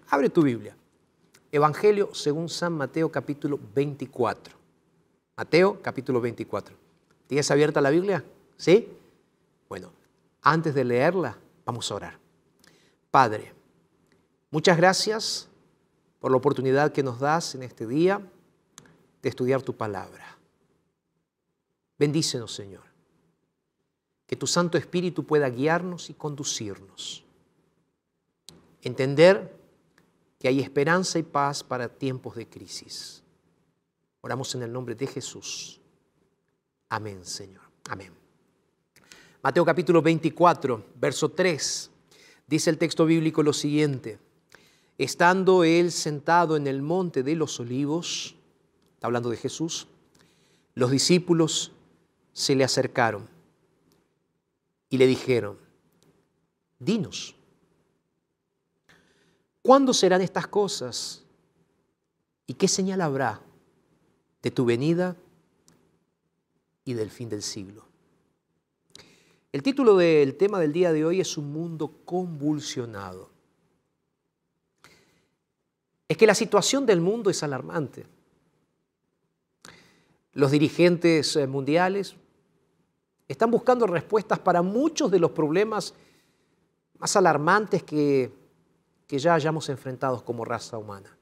Abre 0.10 0.30
tu 0.30 0.42
Biblia. 0.42 0.74
Evangelio 1.52 2.14
según 2.14 2.48
San 2.48 2.72
Mateo 2.72 3.12
capítulo 3.12 3.60
24. 3.76 4.56
Mateo 5.36 5.82
capítulo 5.82 6.22
24. 6.22 6.74
¿Tienes 7.28 7.52
abierta 7.52 7.82
la 7.82 7.90
Biblia? 7.90 8.24
¿Sí? 8.56 8.88
Bueno, 9.68 9.92
antes 10.42 10.74
de 10.74 10.86
leerla, 10.86 11.38
Vamos 11.66 11.92
a 11.92 11.96
orar. 11.96 12.20
Padre, 13.12 13.54
muchas 14.50 14.78
gracias 14.78 15.48
por 16.20 16.32
la 16.32 16.38
oportunidad 16.38 16.92
que 16.92 17.04
nos 17.04 17.20
das 17.20 17.56
en 17.56 17.64
este 17.64 17.88
día 17.88 18.22
de 19.22 19.30
estudiar 19.30 19.62
tu 19.62 19.76
palabra. 19.76 20.31
Bendícenos, 22.02 22.52
Señor. 22.52 22.82
Que 24.26 24.36
tu 24.36 24.48
Santo 24.48 24.76
Espíritu 24.76 25.24
pueda 25.24 25.48
guiarnos 25.48 26.10
y 26.10 26.16
conducirnos. 26.16 27.24
Entender 28.82 29.56
que 30.40 30.48
hay 30.48 30.62
esperanza 30.62 31.20
y 31.20 31.22
paz 31.22 31.64
para 31.64 31.88
tiempos 31.88 32.36
de 32.36 32.50
crisis. 32.50 33.22
Oramos 34.22 34.56
en 34.56 34.64
el 34.64 34.74
nombre 34.74 34.96
de 34.96 35.06
Jesús. 35.06 35.80
Amén, 36.90 37.24
Señor. 37.24 37.62
Amén. 37.88 38.12
Mateo 39.44 39.64
capítulo 39.64 40.02
24, 40.02 40.84
verso 40.96 41.30
3, 41.30 41.92
dice 42.48 42.72
el 42.72 42.80
texto 42.80 43.06
bíblico 43.06 43.44
lo 43.44 43.54
siguiente. 43.54 44.18
Estando 44.98 45.64
él 45.64 45.92
sentado 45.92 46.58
en 46.58 46.66
el 46.66 46.82
monte 46.82 47.22
de 47.22 47.36
los 47.36 47.60
olivos, 47.60 48.34
está 48.96 49.06
hablando 49.06 49.30
de 49.30 49.38
Jesús, 49.38 49.86
los 50.74 50.90
discípulos 50.90 51.74
se 52.34 52.56
le 52.56 52.64
acercaron 52.64 53.28
y 54.90 54.98
le 54.98 55.08
dijeron, 55.08 55.58
dinos, 56.80 57.36
¿cuándo 59.62 59.94
serán 59.94 60.22
estas 60.22 60.48
cosas? 60.48 61.24
¿Y 62.48 62.54
qué 62.54 62.68
señal 62.68 63.02
habrá 63.02 63.42
de 64.42 64.52
tu 64.52 64.66
venida 64.66 65.16
y 66.84 66.94
del 66.94 67.10
fin 67.10 67.30
del 67.30 67.42
siglo? 67.42 67.86
El 69.54 69.64
título 69.64 69.98
del 69.98 70.36
tema 70.36 70.60
del 70.60 70.72
día 70.72 70.94
de 70.94 71.04
hoy 71.04 71.20
es 71.20 71.38
Un 71.38 71.52
mundo 71.52 71.94
convulsionado. 72.06 73.30
Es 76.08 76.18
que 76.18 76.28
la 76.28 76.36
situación 76.36 76.86
del 76.86 77.02
mundo 77.02 77.30
es 77.30 77.44
alarmante. 77.44 78.06
Los 80.34 80.52
dirigentes 80.52 81.36
eh, 81.36 81.48
mundiales 81.48 82.16
están 83.32 83.52
buscando 83.52 83.88
respuestas 83.88 84.40
para 84.40 84.62
muchos 84.62 85.10
de 85.12 85.20
los 85.20 85.32
problemas 85.32 85.94
más 86.98 87.16
alarmantes 87.16 87.84
que, 87.84 88.32
que 89.08 89.20
ya 89.20 89.34
hayamos 89.34 89.68
enfrentado 89.70 90.24
como 90.24 90.46
raza 90.46 90.78
humana. 90.78 91.16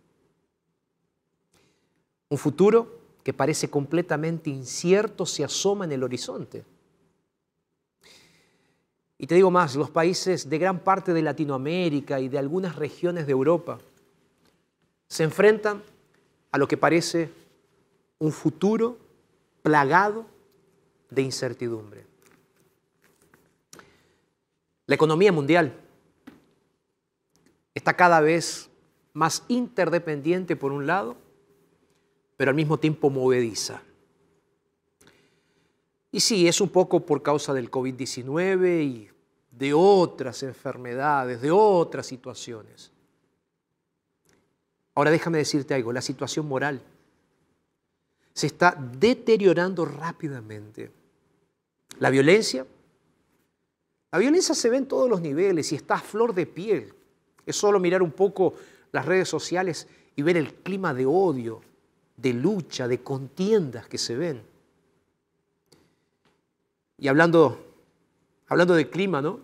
Un 2.30 2.38
futuro 2.38 3.00
que 3.24 3.34
parece 3.34 3.70
completamente 3.70 4.50
incierto 4.50 5.26
se 5.26 5.44
asoma 5.44 5.86
en 5.86 5.92
el 5.92 6.04
horizonte. 6.04 6.64
Y 9.18 9.28
te 9.28 9.36
digo 9.36 9.52
más, 9.52 9.76
los 9.76 9.90
países 9.90 10.50
de 10.50 10.58
gran 10.58 10.80
parte 10.80 11.14
de 11.14 11.22
Latinoamérica 11.22 12.20
y 12.20 12.30
de 12.30 12.38
algunas 12.38 12.76
regiones 12.76 13.26
de 13.26 13.34
Europa 13.34 13.80
se 15.08 15.24
enfrentan 15.24 15.84
a 16.52 16.58
lo 16.58 16.68
que 16.68 16.78
parece 16.78 17.30
un 18.20 18.32
futuro 18.32 18.98
plagado 19.62 20.26
de 21.10 21.22
incertidumbre. 21.22 22.06
La 24.86 24.96
economía 24.96 25.32
mundial 25.32 25.74
está 27.74 27.96
cada 27.96 28.22
vez 28.22 28.70
más 29.14 29.44
interdependiente 29.48 30.56
por 30.56 30.72
un 30.72 30.88
lado, 30.88 31.16
pero 32.38 32.50
al 32.50 32.56
mismo 32.56 32.80
tiempo 32.80 33.10
movediza. 33.10 33.82
Y 36.12 36.20
sí, 36.22 36.48
es 36.48 36.60
un 36.60 36.70
poco 36.70 37.06
por 37.06 37.22
causa 37.22 37.54
del 37.54 37.70
COVID-19 37.70 38.84
y 38.84 39.10
de 39.52 39.74
otras 39.74 40.42
enfermedades, 40.44 41.42
de 41.42 41.52
otras 41.52 42.08
situaciones. 42.08 42.92
Ahora 44.96 45.12
déjame 45.12 45.38
decirte 45.38 45.74
algo, 45.74 45.94
la 45.94 46.02
situación 46.02 46.48
moral 46.48 46.82
se 48.34 48.48
está 48.48 48.76
deteriorando 48.98 49.86
rápidamente. 49.86 50.99
La 52.00 52.10
violencia, 52.10 52.66
la 54.12 54.20
violencia 54.20 54.56
se 54.56 54.70
ve 54.70 54.78
en 54.78 54.88
todos 54.88 55.10
los 55.10 55.22
niveles 55.22 55.72
y 55.72 55.76
está 55.76 55.96
a 55.96 56.02
flor 56.02 56.34
de 56.34 56.46
piel. 56.46 56.94
Es 57.46 57.56
solo 57.56 57.80
mirar 57.80 58.02
un 58.02 58.12
poco 58.12 58.56
las 58.92 59.06
redes 59.06 59.30
sociales 59.30 59.88
y 60.16 60.22
ver 60.22 60.38
el 60.38 60.54
clima 60.56 60.94
de 60.94 61.06
odio, 61.06 61.62
de 62.18 62.34
lucha, 62.34 62.88
de 62.88 63.04
contiendas 63.04 63.88
que 63.88 63.98
se 63.98 64.16
ven. 64.16 64.42
Y 66.98 67.08
hablando, 67.08 67.58
hablando 68.48 68.74
de 68.74 68.90
clima, 68.90 69.22
¿no? 69.22 69.40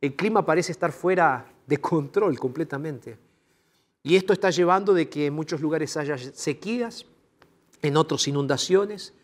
El 0.00 0.14
clima 0.14 0.44
parece 0.44 0.72
estar 0.72 0.92
fuera 0.92 1.46
de 1.66 1.78
control 1.78 2.38
completamente. 2.38 3.18
Y 4.02 4.16
esto 4.16 4.32
está 4.32 4.50
llevando 4.50 4.94
de 4.94 5.08
que 5.08 5.26
en 5.26 5.34
muchos 5.34 5.60
lugares 5.60 5.96
haya 5.96 6.18
sequías, 6.18 7.06
en 7.82 7.96
otros 7.96 8.28
inundaciones, 8.28 9.14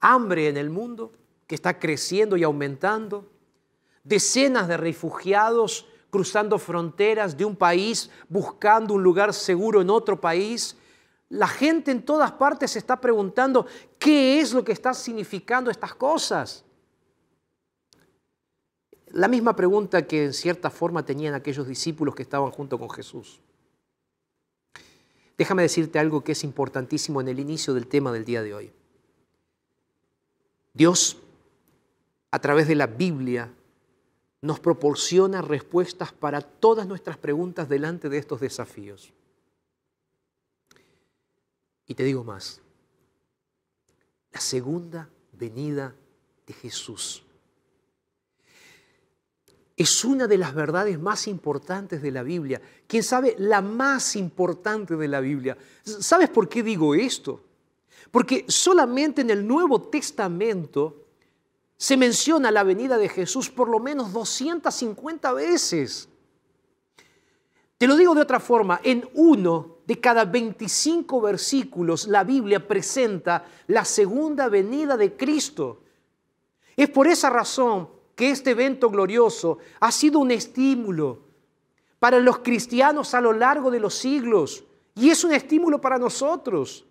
hambre 0.00 0.48
en 0.48 0.56
el 0.56 0.70
mundo 0.70 1.12
que 1.48 1.56
está 1.56 1.80
creciendo 1.80 2.36
y 2.36 2.44
aumentando, 2.44 3.28
decenas 4.04 4.68
de 4.68 4.76
refugiados 4.76 5.88
cruzando 6.10 6.58
fronteras 6.58 7.36
de 7.36 7.44
un 7.44 7.56
país 7.56 8.10
buscando 8.28 8.94
un 8.94 9.02
lugar 9.02 9.34
seguro 9.34 9.80
en 9.80 9.90
otro 9.90 10.20
país. 10.20 10.76
La 11.28 11.48
gente 11.48 11.90
en 11.90 12.02
todas 12.02 12.32
partes 12.32 12.70
se 12.72 12.78
está 12.78 13.00
preguntando 13.00 13.66
qué 13.98 14.40
es 14.40 14.52
lo 14.52 14.64
que 14.64 14.72
está 14.72 14.94
significando 14.94 15.70
estas 15.70 15.94
cosas. 15.94 16.64
La 19.08 19.28
misma 19.28 19.56
pregunta 19.56 20.06
que 20.06 20.24
en 20.24 20.34
cierta 20.34 20.70
forma 20.70 21.04
tenían 21.04 21.34
aquellos 21.34 21.66
discípulos 21.66 22.14
que 22.14 22.22
estaban 22.22 22.50
junto 22.50 22.78
con 22.78 22.90
Jesús. 22.90 23.40
Déjame 25.36 25.62
decirte 25.62 25.98
algo 25.98 26.24
que 26.24 26.32
es 26.32 26.44
importantísimo 26.44 27.20
en 27.20 27.28
el 27.28 27.38
inicio 27.38 27.72
del 27.72 27.86
tema 27.86 28.12
del 28.12 28.24
día 28.24 28.42
de 28.42 28.54
hoy. 28.54 28.72
Dios, 30.74 31.16
a 32.30 32.38
través 32.38 32.68
de 32.68 32.74
la 32.74 32.86
Biblia, 32.86 33.52
nos 34.40 34.60
proporciona 34.60 35.42
respuestas 35.42 36.12
para 36.12 36.40
todas 36.40 36.86
nuestras 36.86 37.16
preguntas 37.16 37.68
delante 37.68 38.08
de 38.08 38.18
estos 38.18 38.40
desafíos. 38.40 39.12
Y 41.86 41.94
te 41.94 42.04
digo 42.04 42.22
más, 42.22 42.60
la 44.30 44.40
segunda 44.40 45.08
venida 45.32 45.94
de 46.46 46.52
Jesús 46.52 47.24
es 49.78 50.04
una 50.04 50.26
de 50.26 50.36
las 50.36 50.54
verdades 50.54 50.98
más 50.98 51.28
importantes 51.28 52.02
de 52.02 52.10
la 52.10 52.24
Biblia. 52.24 52.60
Quién 52.88 53.04
sabe, 53.04 53.36
la 53.38 53.62
más 53.62 54.16
importante 54.16 54.96
de 54.96 55.06
la 55.06 55.20
Biblia. 55.20 55.56
¿Sabes 55.84 56.28
por 56.30 56.48
qué 56.48 56.64
digo 56.64 56.96
esto? 56.96 57.44
Porque 58.10 58.44
solamente 58.48 59.20
en 59.20 59.30
el 59.30 59.46
Nuevo 59.46 59.82
Testamento 59.82 61.06
se 61.78 61.96
menciona 61.96 62.50
la 62.50 62.64
venida 62.64 62.98
de 62.98 63.08
Jesús 63.08 63.48
por 63.48 63.68
lo 63.68 63.78
menos 63.78 64.12
250 64.12 65.32
veces. 65.32 66.08
Te 67.78 67.86
lo 67.86 67.96
digo 67.96 68.16
de 68.16 68.20
otra 68.20 68.40
forma, 68.40 68.80
en 68.82 69.08
uno 69.14 69.76
de 69.86 70.00
cada 70.00 70.24
25 70.24 71.20
versículos 71.20 72.08
la 72.08 72.24
Biblia 72.24 72.66
presenta 72.66 73.46
la 73.68 73.84
segunda 73.84 74.48
venida 74.48 74.96
de 74.96 75.16
Cristo. 75.16 75.82
Es 76.76 76.90
por 76.90 77.06
esa 77.06 77.30
razón 77.30 77.88
que 78.16 78.30
este 78.30 78.50
evento 78.50 78.90
glorioso 78.90 79.58
ha 79.78 79.92
sido 79.92 80.18
un 80.18 80.32
estímulo 80.32 81.20
para 82.00 82.18
los 82.18 82.38
cristianos 82.38 83.14
a 83.14 83.20
lo 83.20 83.32
largo 83.32 83.70
de 83.70 83.78
los 83.78 83.94
siglos 83.94 84.64
y 84.96 85.10
es 85.10 85.22
un 85.22 85.32
estímulo 85.32 85.80
para 85.80 85.96
nosotros. 85.96 86.87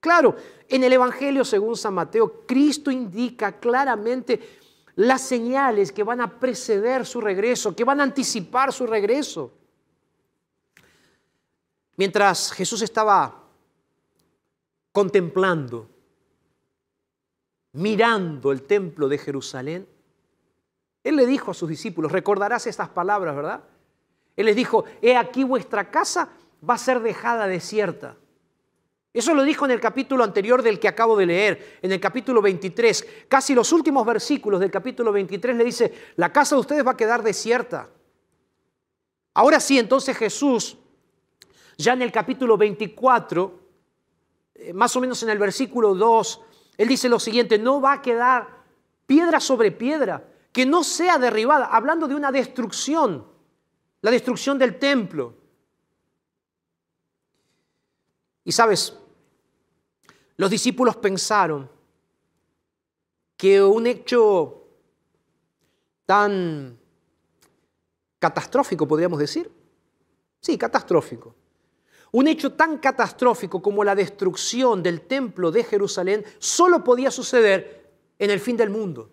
Claro, 0.00 0.34
en 0.68 0.82
el 0.82 0.92
Evangelio 0.94 1.44
según 1.44 1.76
San 1.76 1.94
Mateo, 1.94 2.46
Cristo 2.46 2.90
indica 2.90 3.60
claramente 3.60 4.58
las 4.96 5.20
señales 5.20 5.92
que 5.92 6.02
van 6.02 6.20
a 6.20 6.40
preceder 6.40 7.06
su 7.06 7.20
regreso, 7.20 7.76
que 7.76 7.84
van 7.84 8.00
a 8.00 8.04
anticipar 8.04 8.72
su 8.72 8.86
regreso. 8.86 9.52
Mientras 11.96 12.52
Jesús 12.52 12.80
estaba 12.80 13.44
contemplando, 14.90 15.88
mirando 17.72 18.52
el 18.52 18.62
templo 18.62 19.06
de 19.06 19.18
Jerusalén, 19.18 19.86
Él 21.04 21.16
le 21.16 21.26
dijo 21.26 21.50
a 21.50 21.54
sus 21.54 21.68
discípulos, 21.68 22.10
recordarás 22.10 22.66
estas 22.66 22.88
palabras, 22.88 23.36
¿verdad? 23.36 23.64
Él 24.34 24.46
les 24.46 24.56
dijo, 24.56 24.84
he 25.02 25.16
aquí 25.16 25.44
vuestra 25.44 25.90
casa 25.90 26.30
va 26.68 26.74
a 26.74 26.78
ser 26.78 27.00
dejada 27.00 27.46
desierta. 27.46 28.16
Eso 29.12 29.34
lo 29.34 29.42
dijo 29.42 29.64
en 29.64 29.72
el 29.72 29.80
capítulo 29.80 30.22
anterior 30.22 30.62
del 30.62 30.78
que 30.78 30.86
acabo 30.86 31.16
de 31.16 31.26
leer, 31.26 31.78
en 31.82 31.90
el 31.90 31.98
capítulo 31.98 32.40
23. 32.40 33.06
Casi 33.28 33.54
los 33.54 33.72
últimos 33.72 34.06
versículos 34.06 34.60
del 34.60 34.70
capítulo 34.70 35.10
23 35.10 35.56
le 35.56 35.64
dice, 35.64 35.92
la 36.16 36.32
casa 36.32 36.54
de 36.54 36.60
ustedes 36.60 36.86
va 36.86 36.92
a 36.92 36.96
quedar 36.96 37.22
desierta. 37.22 37.88
Ahora 39.34 39.58
sí, 39.58 39.78
entonces 39.78 40.16
Jesús, 40.16 40.76
ya 41.76 41.94
en 41.94 42.02
el 42.02 42.12
capítulo 42.12 42.56
24, 42.56 43.60
eh, 44.54 44.72
más 44.72 44.94
o 44.94 45.00
menos 45.00 45.20
en 45.24 45.30
el 45.30 45.38
versículo 45.38 45.94
2, 45.94 46.40
él 46.78 46.88
dice 46.88 47.08
lo 47.08 47.18
siguiente, 47.18 47.58
no 47.58 47.80
va 47.80 47.94
a 47.94 48.02
quedar 48.02 48.60
piedra 49.06 49.40
sobre 49.40 49.72
piedra, 49.72 50.24
que 50.52 50.66
no 50.66 50.84
sea 50.84 51.18
derribada, 51.18 51.66
hablando 51.66 52.06
de 52.06 52.14
una 52.14 52.30
destrucción, 52.30 53.26
la 54.02 54.10
destrucción 54.12 54.56
del 54.56 54.78
templo. 54.78 55.34
Y 58.44 58.52
sabes, 58.52 58.99
los 60.40 60.48
discípulos 60.48 60.96
pensaron 60.96 61.68
que 63.36 63.62
un 63.62 63.86
hecho 63.86 64.64
tan 66.06 66.78
catastrófico, 68.18 68.88
podríamos 68.88 69.18
decir, 69.18 69.52
sí, 70.40 70.56
catastrófico, 70.56 71.34
un 72.12 72.26
hecho 72.26 72.54
tan 72.54 72.78
catastrófico 72.78 73.60
como 73.60 73.84
la 73.84 73.94
destrucción 73.94 74.82
del 74.82 75.02
templo 75.02 75.50
de 75.50 75.62
Jerusalén 75.62 76.24
solo 76.38 76.82
podía 76.82 77.10
suceder 77.10 77.92
en 78.18 78.30
el 78.30 78.40
fin 78.40 78.56
del 78.56 78.70
mundo. 78.70 79.10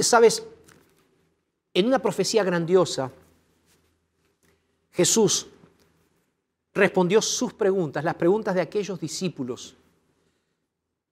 Sabes, 0.00 0.42
en 1.74 1.86
una 1.86 1.98
profecía 1.98 2.42
grandiosa, 2.42 3.12
Jesús 4.92 5.46
respondió 6.74 7.20
sus 7.20 7.52
preguntas, 7.52 8.04
las 8.04 8.14
preguntas 8.14 8.54
de 8.54 8.60
aquellos 8.60 9.00
discípulos 9.00 9.76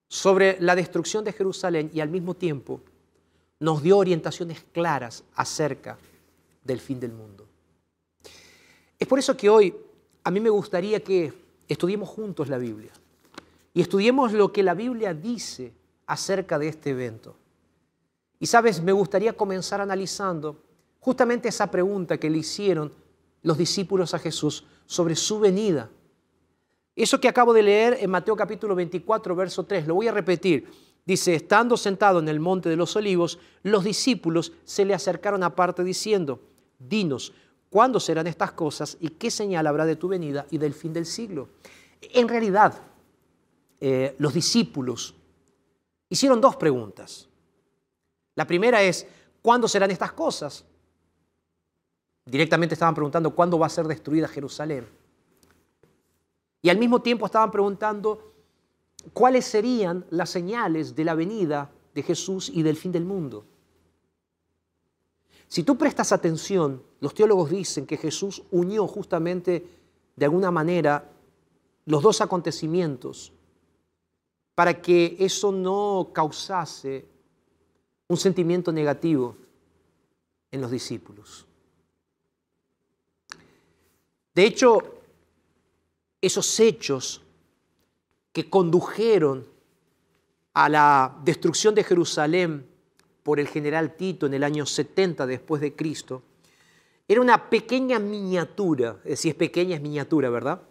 sobre 0.09 0.59
la 0.61 0.75
destrucción 0.75 1.25
de 1.25 1.33
Jerusalén 1.33 1.91
y 1.93 2.01
al 2.01 2.09
mismo 2.09 2.35
tiempo 2.35 2.81
nos 3.61 3.83
dio 3.83 3.99
orientaciones 3.99 4.65
claras 4.73 5.25
acerca 5.35 5.99
del 6.65 6.81
fin 6.81 7.01
del 7.01 7.13
mundo. 7.13 7.47
Es 8.99 9.07
por 9.07 9.19
eso 9.19 9.37
que 9.37 9.51
hoy 9.51 9.75
a 10.25 10.31
mí 10.31 10.41
me 10.41 10.51
gustaría 10.51 11.01
que 11.01 11.33
estudiemos 11.69 12.09
juntos 12.09 12.49
la 12.49 12.59
Biblia 12.59 12.91
y 13.75 13.81
estudiemos 13.81 14.33
lo 14.33 14.53
que 14.53 14.63
la 14.63 14.75
Biblia 14.75 15.15
dice 15.15 15.73
acerca 16.07 16.59
de 16.59 16.69
este 16.69 16.91
evento. 16.91 17.37
Y 18.41 18.47
sabes, 18.47 18.83
me 18.83 18.93
gustaría 18.93 19.33
comenzar 19.33 19.81
analizando 19.81 20.57
justamente 21.01 21.49
esa 21.49 21.71
pregunta 21.71 22.19
que 22.19 22.31
le 22.31 22.39
hicieron 22.39 22.93
los 23.43 23.59
discípulos 23.59 24.15
a 24.15 24.19
Jesús 24.19 24.65
sobre 24.87 25.17
su 25.17 25.39
venida. 25.41 25.91
Eso 26.97 27.21
que 27.21 27.29
acabo 27.29 27.53
de 27.53 27.63
leer 27.63 27.99
en 28.01 28.11
Mateo 28.11 28.35
capítulo 28.35 28.75
24, 28.75 29.37
verso 29.37 29.65
3, 29.65 29.87
lo 29.87 29.95
voy 29.95 30.09
a 30.09 30.13
repetir. 30.13 30.69
Dice, 31.07 31.35
estando 31.35 31.77
sentado 31.77 32.19
en 32.19 32.29
el 32.29 32.41
monte 32.41 32.69
de 32.69 32.77
los 32.77 32.97
olivos, 32.97 33.39
los 33.63 33.85
discípulos 33.85 34.53
se 34.65 34.85
le 34.85 34.95
acercaron 34.95 35.43
aparte 35.43 35.85
diciendo, 35.85 36.41
dinos, 36.79 37.33
¿cuándo 37.71 38.01
serán 38.01 38.27
estas 38.27 38.53
cosas 38.53 38.97
y 39.01 39.09
qué 39.11 39.31
señal 39.31 39.67
habrá 39.67 39.87
de 39.87 39.97
tu 39.97 40.09
venida 40.09 40.47
y 40.51 40.59
del 40.59 40.75
fin 40.75 40.93
del 40.93 41.07
siglo? 41.07 41.49
En 42.01 42.29
realidad, 42.29 42.83
eh, 43.81 44.17
los 44.19 44.35
discípulos 44.35 45.15
hicieron 46.09 46.41
dos 46.41 46.57
preguntas. 46.57 47.29
La 48.35 48.47
primera 48.47 48.83
es, 48.83 49.07
¿cuándo 49.41 49.69
serán 49.69 49.91
estas 49.91 50.13
cosas? 50.13 50.65
Directamente 52.29 52.75
estaban 52.75 52.95
preguntando 52.95 53.35
cuándo 53.35 53.59
va 53.59 53.67
a 53.67 53.71
ser 53.71 53.87
destruida 53.87 54.29
Jerusalén. 54.29 54.87
Y 56.61 56.69
al 56.69 56.77
mismo 56.77 57.01
tiempo 57.01 57.25
estaban 57.25 57.51
preguntando 57.51 58.35
cuáles 59.15 59.47
serían 59.47 60.05
las 60.11 60.29
señales 60.29 60.95
de 60.95 61.05
la 61.05 61.15
venida 61.15 61.71
de 61.95 62.03
Jesús 62.03 62.51
y 62.53 62.63
del 62.63 62.77
fin 62.77 62.93
del 62.93 63.07
mundo. 63.07 63.47
Si 65.47 65.63
tú 65.63 65.79
prestas 65.79 66.13
atención, 66.13 66.83
los 67.01 67.15
teólogos 67.15 67.49
dicen 67.49 67.87
que 67.87 67.97
Jesús 67.97 68.43
unió 68.51 68.87
justamente 68.87 69.67
de 70.15 70.25
alguna 70.27 70.51
manera 70.51 71.11
los 71.87 72.03
dos 72.03 72.21
acontecimientos 72.21 73.33
para 74.55 74.83
que 74.83 75.17
eso 75.19 75.51
no 75.51 76.11
causase 76.13 77.07
un 78.07 78.19
sentimiento 78.19 78.71
negativo 78.71 79.35
en 80.51 80.61
los 80.61 80.71
discípulos. 80.71 81.48
De 84.39 84.47
hecho, 84.47 84.79
esos 86.21 86.61
hechos 86.61 87.23
que 88.33 88.49
condujeron 88.49 89.49
a 90.55 90.69
la 90.69 91.19
destrucción 91.25 91.75
de 91.75 91.83
Jerusalén 91.83 92.65
por 93.25 93.41
el 93.41 93.49
general 93.49 93.97
Tito 93.97 94.27
en 94.27 94.35
el 94.35 94.45
año 94.45 94.65
70 94.65 95.27
después 95.27 95.61
de 95.61 95.75
Cristo, 95.75 96.23
era 97.09 97.21
una 97.21 97.51
pequeña 97.51 97.99
miniatura, 97.99 99.01
decir, 99.03 99.33
es 99.33 99.37
pequeña, 99.37 99.75
es 99.75 99.83
miniatura, 99.83 100.31
¿verdad? 100.31 100.63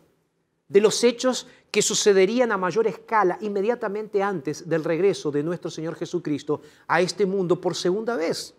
De 0.70 0.80
los 0.80 1.04
hechos 1.04 1.46
que 1.70 1.82
sucederían 1.82 2.54
a 2.54 2.58
mayor 2.58 2.88
escala 2.88 3.38
inmediatamente 3.42 4.24
antes 4.24 4.70
del 4.70 4.86
regreso 4.86 5.30
de 5.30 5.44
nuestro 5.44 5.70
Señor 5.70 5.96
Jesucristo 5.96 6.62
a 6.88 7.02
este 7.02 7.26
mundo 7.26 7.60
por 7.60 7.76
segunda 7.76 8.16
vez. 8.16 8.56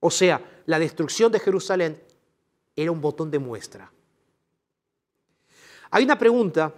O 0.00 0.10
sea, 0.10 0.62
la 0.66 0.78
destrucción 0.78 1.32
de 1.32 1.40
Jerusalén 1.40 2.03
era 2.76 2.90
un 2.90 3.00
botón 3.00 3.30
de 3.30 3.38
muestra. 3.38 3.90
Hay 5.90 6.04
una 6.04 6.18
pregunta 6.18 6.74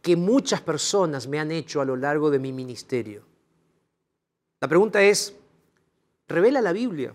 que 0.00 0.16
muchas 0.16 0.60
personas 0.60 1.26
me 1.26 1.40
han 1.40 1.50
hecho 1.50 1.80
a 1.80 1.84
lo 1.84 1.96
largo 1.96 2.30
de 2.30 2.38
mi 2.38 2.52
ministerio. 2.52 3.24
La 4.60 4.68
pregunta 4.68 5.02
es, 5.02 5.34
¿revela 6.28 6.60
la 6.60 6.72
Biblia 6.72 7.14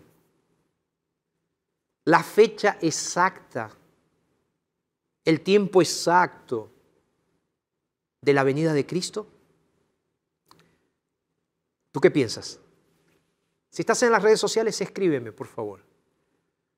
la 2.05 2.23
fecha 2.23 2.79
exacta, 2.81 3.69
el 5.23 5.41
tiempo 5.41 5.79
exacto 5.79 6.71
de 8.19 8.33
la 8.33 8.43
venida 8.43 8.73
de 8.73 8.85
Cristo? 8.85 9.27
¿Tú 11.91 12.01
qué 12.01 12.09
piensas? 12.09 12.59
Si 13.69 13.83
estás 13.83 14.01
en 14.01 14.11
las 14.11 14.23
redes 14.23 14.39
sociales, 14.39 14.81
escríbeme, 14.81 15.31
por 15.31 15.45
favor. 15.45 15.88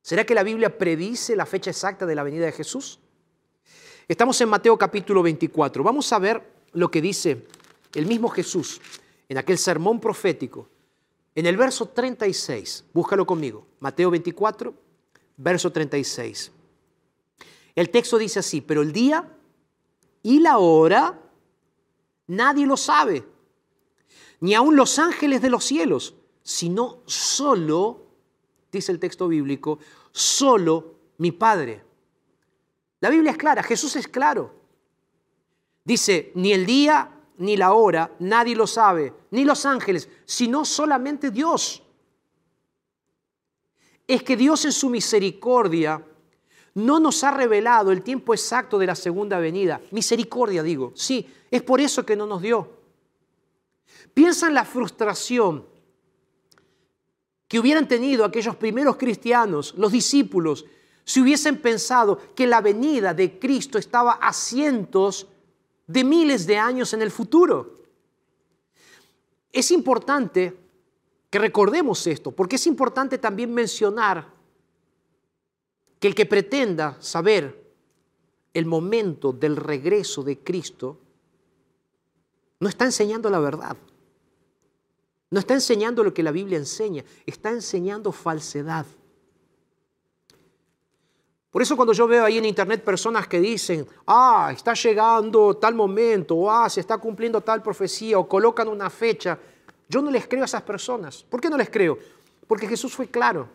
¿Será 0.02 0.26
que 0.26 0.34
la 0.34 0.44
Biblia 0.44 0.78
predice 0.78 1.36
la 1.36 1.46
fecha 1.46 1.70
exacta 1.70 2.06
de 2.06 2.16
la 2.16 2.24
venida 2.24 2.46
de 2.46 2.52
Jesús? 2.52 3.00
Estamos 4.08 4.42
en 4.42 4.50
Mateo 4.50 4.78
capítulo 4.78 5.22
24. 5.22 5.84
Vamos 5.84 6.12
a 6.12 6.20
ver 6.20 6.42
lo 6.74 6.90
que 6.90 7.02
dice 7.02 7.46
el 7.94 8.08
mismo 8.08 8.30
Jesús 8.30 8.82
en 9.30 9.38
aquel 9.38 9.58
sermón 9.58 10.00
profético. 10.00 10.68
En 11.36 11.46
el 11.46 11.56
verso 11.56 11.88
36, 11.88 12.86
búscalo 12.94 13.26
conmigo, 13.26 13.68
Mateo 13.80 14.10
24, 14.10 14.74
verso 15.38 15.72
36. 15.72 16.52
El 17.76 17.90
texto 17.90 18.18
dice 18.18 18.40
así, 18.40 18.60
pero 18.60 18.82
el 18.82 18.92
día 18.92 19.32
y 20.24 20.40
la 20.40 20.58
hora 20.58 21.22
nadie 22.28 22.66
lo 22.66 22.76
sabe, 22.76 23.24
ni 24.40 24.56
aun 24.56 24.76
los 24.76 25.00
ángeles 25.00 25.42
de 25.42 25.50
los 25.50 25.64
cielos, 25.64 26.16
sino 26.44 27.02
solo, 27.06 28.11
dice 28.72 28.92
el 28.92 29.00
texto 29.00 29.28
bíblico, 29.28 29.80
solo 30.12 30.96
mi 31.18 31.32
Padre. 31.32 31.84
La 33.00 33.10
Biblia 33.10 33.32
es 33.32 33.38
clara, 33.38 33.64
Jesús 33.64 33.96
es 33.96 34.08
claro. 34.08 34.54
Dice, 35.84 36.32
ni 36.36 36.54
el 36.54 36.66
día 36.66 37.12
ni 37.38 37.58
la 37.58 37.74
hora 37.74 38.16
nadie 38.20 38.56
lo 38.56 38.68
sabe, 38.68 39.14
ni 39.32 39.44
los 39.44 39.66
ángeles, 39.66 40.08
sino 40.26 40.64
solamente 40.64 41.32
Dios. 41.32 41.82
Es 44.08 44.24
que 44.24 44.38
Dios 44.38 44.66
en 44.66 44.72
su 44.72 44.90
misericordia 44.90 46.06
no 46.74 47.00
nos 47.00 47.24
ha 47.24 47.32
revelado 47.32 47.92
el 47.92 48.04
tiempo 48.04 48.34
exacto 48.34 48.78
de 48.78 48.86
la 48.86 48.96
segunda 48.96 49.40
venida. 49.40 49.82
Misericordia, 49.92 50.64
digo. 50.64 50.94
Sí, 50.96 51.28
es 51.50 51.62
por 51.64 51.82
eso 51.82 52.06
que 52.06 52.16
no 52.16 52.26
nos 52.26 52.42
dio. 52.42 52.82
Piensa 54.14 54.48
en 54.48 54.54
la 54.54 54.66
frustración 54.66 55.66
que 57.52 57.60
hubieran 57.60 57.86
tenido 57.86 58.24
aquellos 58.24 58.56
primeros 58.56 58.96
cristianos, 58.96 59.74
los 59.76 59.92
discípulos, 59.92 60.64
si 61.04 61.20
hubiesen 61.20 61.62
pensado 61.62 62.18
que 62.34 62.48
la 62.48 62.62
venida 62.62 63.14
de 63.14 63.38
Cristo 63.40 63.78
estaba 63.78 64.14
a 64.14 64.32
cientos 64.32 65.28
de 65.86 66.06
miles 66.06 66.48
de 66.48 66.58
años 66.58 66.94
en 66.94 67.02
el 67.02 67.12
futuro. 67.12 67.82
Es 69.52 69.70
importante 69.72 70.58
que 71.30 71.40
recordemos 71.40 72.08
esto, 72.08 72.32
porque 72.32 72.56
es 72.56 72.66
importante 72.68 73.18
también 73.18 73.54
mencionar 73.54 74.30
que 76.00 76.08
el 76.08 76.16
que 76.16 76.26
pretenda 76.26 76.96
saber 77.02 77.70
el 78.54 78.66
momento 78.66 79.34
del 79.34 79.58
regreso 79.58 80.24
de 80.24 80.40
Cristo 80.40 81.00
no 82.62 82.70
está 82.70 82.86
enseñando 82.86 83.30
la 83.30 83.40
verdad. 83.40 83.76
No 85.32 85.40
está 85.40 85.54
enseñando 85.54 86.04
lo 86.04 86.14
que 86.14 86.24
la 86.24 86.32
Biblia 86.32 86.58
enseña, 86.58 87.06
está 87.26 87.50
enseñando 87.50 88.12
falsedad. 88.12 88.86
Por 91.50 91.62
eso 91.62 91.76
cuando 91.76 91.94
yo 91.94 92.06
veo 92.06 92.26
ahí 92.26 92.38
en 92.38 92.46
internet 92.46 92.84
personas 92.84 93.28
que 93.28 93.40
dicen, 93.40 93.88
ah, 94.08 94.52
está 94.54 94.74
llegando 94.74 95.56
tal 95.56 95.74
momento, 95.74 96.36
o 96.36 96.52
ah, 96.52 96.70
se 96.70 96.82
está 96.82 96.98
cumpliendo 96.98 97.40
tal 97.40 97.64
profecía, 97.64 98.20
o 98.20 98.28
colocan 98.28 98.68
una 98.68 98.90
fecha, 98.90 99.40
yo 99.88 100.02
no 100.02 100.12
les 100.12 100.28
creo 100.28 100.42
a 100.42 100.46
esas 100.46 100.64
personas. 100.64 101.24
¿Por 101.24 101.40
qué 101.40 101.50
no 101.50 101.58
les 101.58 101.70
creo? 101.70 101.98
Porque 102.46 102.68
Jesús 102.68 102.94
fue 102.94 103.08
claro. 103.08 103.48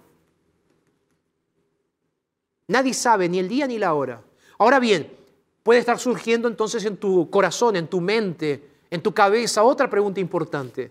Nadie 2.68 2.94
sabe 2.94 3.28
ni 3.28 3.38
el 3.38 3.48
día 3.48 3.66
ni 3.66 3.78
la 3.78 3.92
hora. 3.92 4.22
Ahora 4.58 4.78
bien, 4.78 5.14
puede 5.62 5.80
estar 5.80 5.98
surgiendo 5.98 6.48
entonces 6.48 6.84
en 6.86 6.96
tu 6.96 7.28
corazón, 7.28 7.76
en 7.76 7.86
tu 7.86 8.00
mente, 8.00 8.70
en 8.90 9.02
tu 9.02 9.12
cabeza 9.12 9.62
otra 9.62 9.90
pregunta 9.90 10.20
importante. 10.20 10.90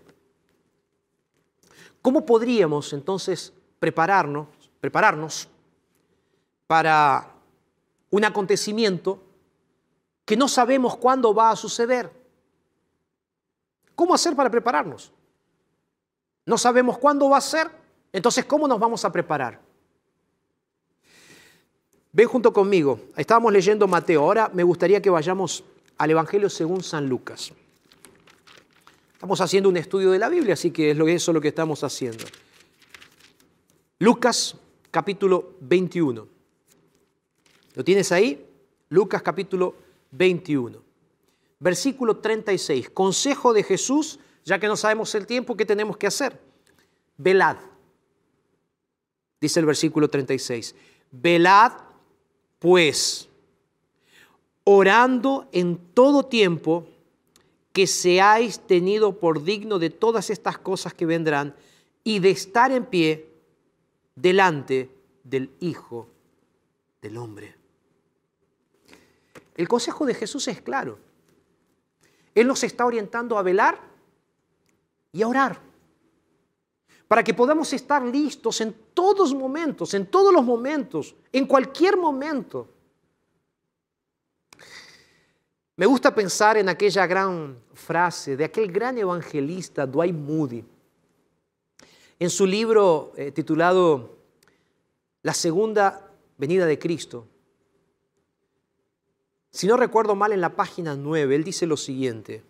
¿Cómo 2.06 2.24
podríamos 2.24 2.94
entonces 2.94 3.52
prepararnos, 3.80 4.46
prepararnos 4.80 5.50
para 6.68 7.32
un 8.12 8.24
acontecimiento 8.24 9.24
que 10.24 10.38
no 10.38 10.48
sabemos 10.48 10.98
cuándo 10.98 11.34
va 11.34 11.50
a 11.50 11.56
suceder? 11.56 12.12
¿Cómo 13.96 14.14
hacer 14.14 14.36
para 14.36 14.52
prepararnos? 14.52 15.12
No 16.46 16.60
sabemos 16.60 17.00
cuándo 17.00 17.28
va 17.28 17.38
a 17.38 17.42
ser, 17.42 17.72
entonces 18.14 18.46
¿cómo 18.46 18.68
nos 18.68 18.80
vamos 18.80 19.04
a 19.04 19.12
preparar? 19.12 19.60
Ven 22.12 22.28
junto 22.28 22.54
conmigo, 22.54 23.00
estábamos 23.18 23.52
leyendo 23.52 23.88
Mateo, 23.88 24.22
ahora 24.22 24.52
me 24.54 24.62
gustaría 24.62 25.02
que 25.02 25.10
vayamos 25.10 25.64
al 25.98 26.12
Evangelio 26.12 26.52
según 26.52 26.84
San 26.84 27.10
Lucas. 27.10 27.52
Estamos 29.16 29.40
haciendo 29.40 29.70
un 29.70 29.78
estudio 29.78 30.12
de 30.12 30.20
la 30.20 30.28
Biblia, 30.28 30.56
así 30.56 30.72
que 30.72 30.92
es 30.92 31.00
eso 31.00 31.32
lo 31.32 31.40
que 31.40 31.48
estamos 31.48 31.86
haciendo. 31.86 32.26
Lucas 33.98 34.58
capítulo 34.92 35.54
21. 35.62 36.28
¿Lo 37.76 37.84
tienes 37.86 38.12
ahí? 38.12 38.46
Lucas 38.90 39.22
capítulo 39.22 39.74
21. 40.12 40.84
Versículo 41.60 42.18
36. 42.18 42.90
Consejo 42.90 43.54
de 43.54 43.64
Jesús, 43.64 44.20
ya 44.44 44.60
que 44.60 44.68
no 44.68 44.76
sabemos 44.76 45.16
el 45.16 45.26
tiempo, 45.26 45.56
¿qué 45.56 45.66
tenemos 45.66 45.96
que 45.96 46.08
hacer? 46.08 46.38
Velad. 47.16 47.56
Dice 49.40 49.62
el 49.62 49.66
versículo 49.66 50.10
36. 50.10 50.76
Velad 51.10 51.72
pues, 52.60 53.30
orando 54.66 55.48
en 55.54 55.78
todo 55.94 56.26
tiempo 56.26 56.90
que 57.76 57.88
seáis 57.88 58.64
tenido 58.64 59.20
por 59.20 59.44
digno 59.44 59.80
de 59.80 59.90
todas 59.90 60.30
estas 60.30 60.58
cosas 60.58 60.94
que 60.94 61.06
vendrán 61.06 61.54
y 62.06 62.20
de 62.20 62.32
estar 62.32 62.72
en 62.72 62.86
pie 62.86 63.28
delante 64.16 64.90
del 65.26 65.52
Hijo 65.60 66.08
del 67.02 67.18
Hombre. 67.18 67.54
El 69.58 69.68
consejo 69.68 70.06
de 70.06 70.14
Jesús 70.14 70.48
es 70.48 70.62
claro. 70.62 71.00
Él 72.34 72.48
nos 72.48 72.64
está 72.64 72.86
orientando 72.86 73.38
a 73.38 73.44
velar 73.44 73.78
y 75.12 75.22
a 75.22 75.28
orar 75.28 75.60
para 77.10 77.26
que 77.26 77.34
podamos 77.34 77.74
estar 77.74 78.06
listos 78.06 78.62
en 78.62 78.74
todos 78.94 79.34
momentos, 79.34 79.94
en 79.94 80.06
todos 80.06 80.34
los 80.34 80.46
momentos, 80.46 81.14
en 81.34 81.46
cualquier 81.46 81.98
momento 81.98 82.70
me 85.78 85.86
gusta 85.86 86.16
pensar 86.16 86.58
en 86.58 86.70
aquella 86.70 87.06
gran 87.06 87.58
frase 87.74 88.38
de 88.38 88.46
aquel 88.46 88.72
gran 88.72 88.98
evangelista 88.98 89.86
Dwight 89.86 90.16
Moody. 90.16 90.64
En 92.18 92.30
su 92.30 92.46
libro 92.46 93.12
eh, 93.18 93.32
titulado 93.32 94.18
La 95.22 95.34
segunda 95.34 96.12
venida 96.38 96.66
de 96.66 96.80
Cristo, 96.80 97.28
si 99.52 99.68
no 99.68 99.78
recuerdo 99.78 100.16
mal 100.16 100.32
en 100.32 100.42
la 100.42 100.56
página 100.56 100.96
9, 100.96 101.36
él 101.36 101.44
dice 101.44 101.66
lo 101.66 101.78
siguiente. 101.78 102.44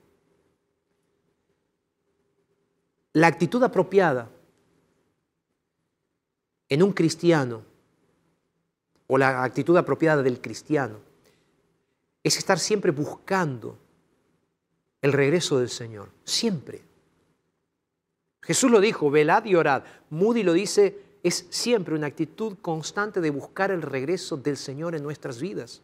La 3.14 3.28
actitud 3.28 3.64
apropiada 3.64 4.30
en 6.68 6.82
un 6.82 6.94
cristiano 6.94 7.64
o 9.08 9.18
la 9.18 9.44
actitud 9.44 9.78
apropiada 9.78 10.24
del 10.24 10.42
cristiano 10.42 11.15
es 12.26 12.38
estar 12.38 12.58
siempre 12.58 12.90
buscando 12.90 13.78
el 15.00 15.14
regreso 15.14 15.60
del 15.60 15.70
Señor, 15.70 16.10
siempre. 16.24 16.82
Jesús 18.42 18.72
lo 18.72 18.82
dijo, 18.82 19.12
velad 19.12 19.46
y 19.46 19.54
orad. 19.54 19.84
Moody 20.10 20.42
lo 20.42 20.54
dice, 20.54 21.04
es 21.22 21.46
siempre 21.52 21.94
una 21.94 22.08
actitud 22.08 22.58
constante 22.64 23.22
de 23.22 23.30
buscar 23.30 23.70
el 23.70 23.84
regreso 23.84 24.38
del 24.38 24.58
Señor 24.58 24.96
en 24.96 25.04
nuestras 25.04 25.40
vidas. 25.40 25.84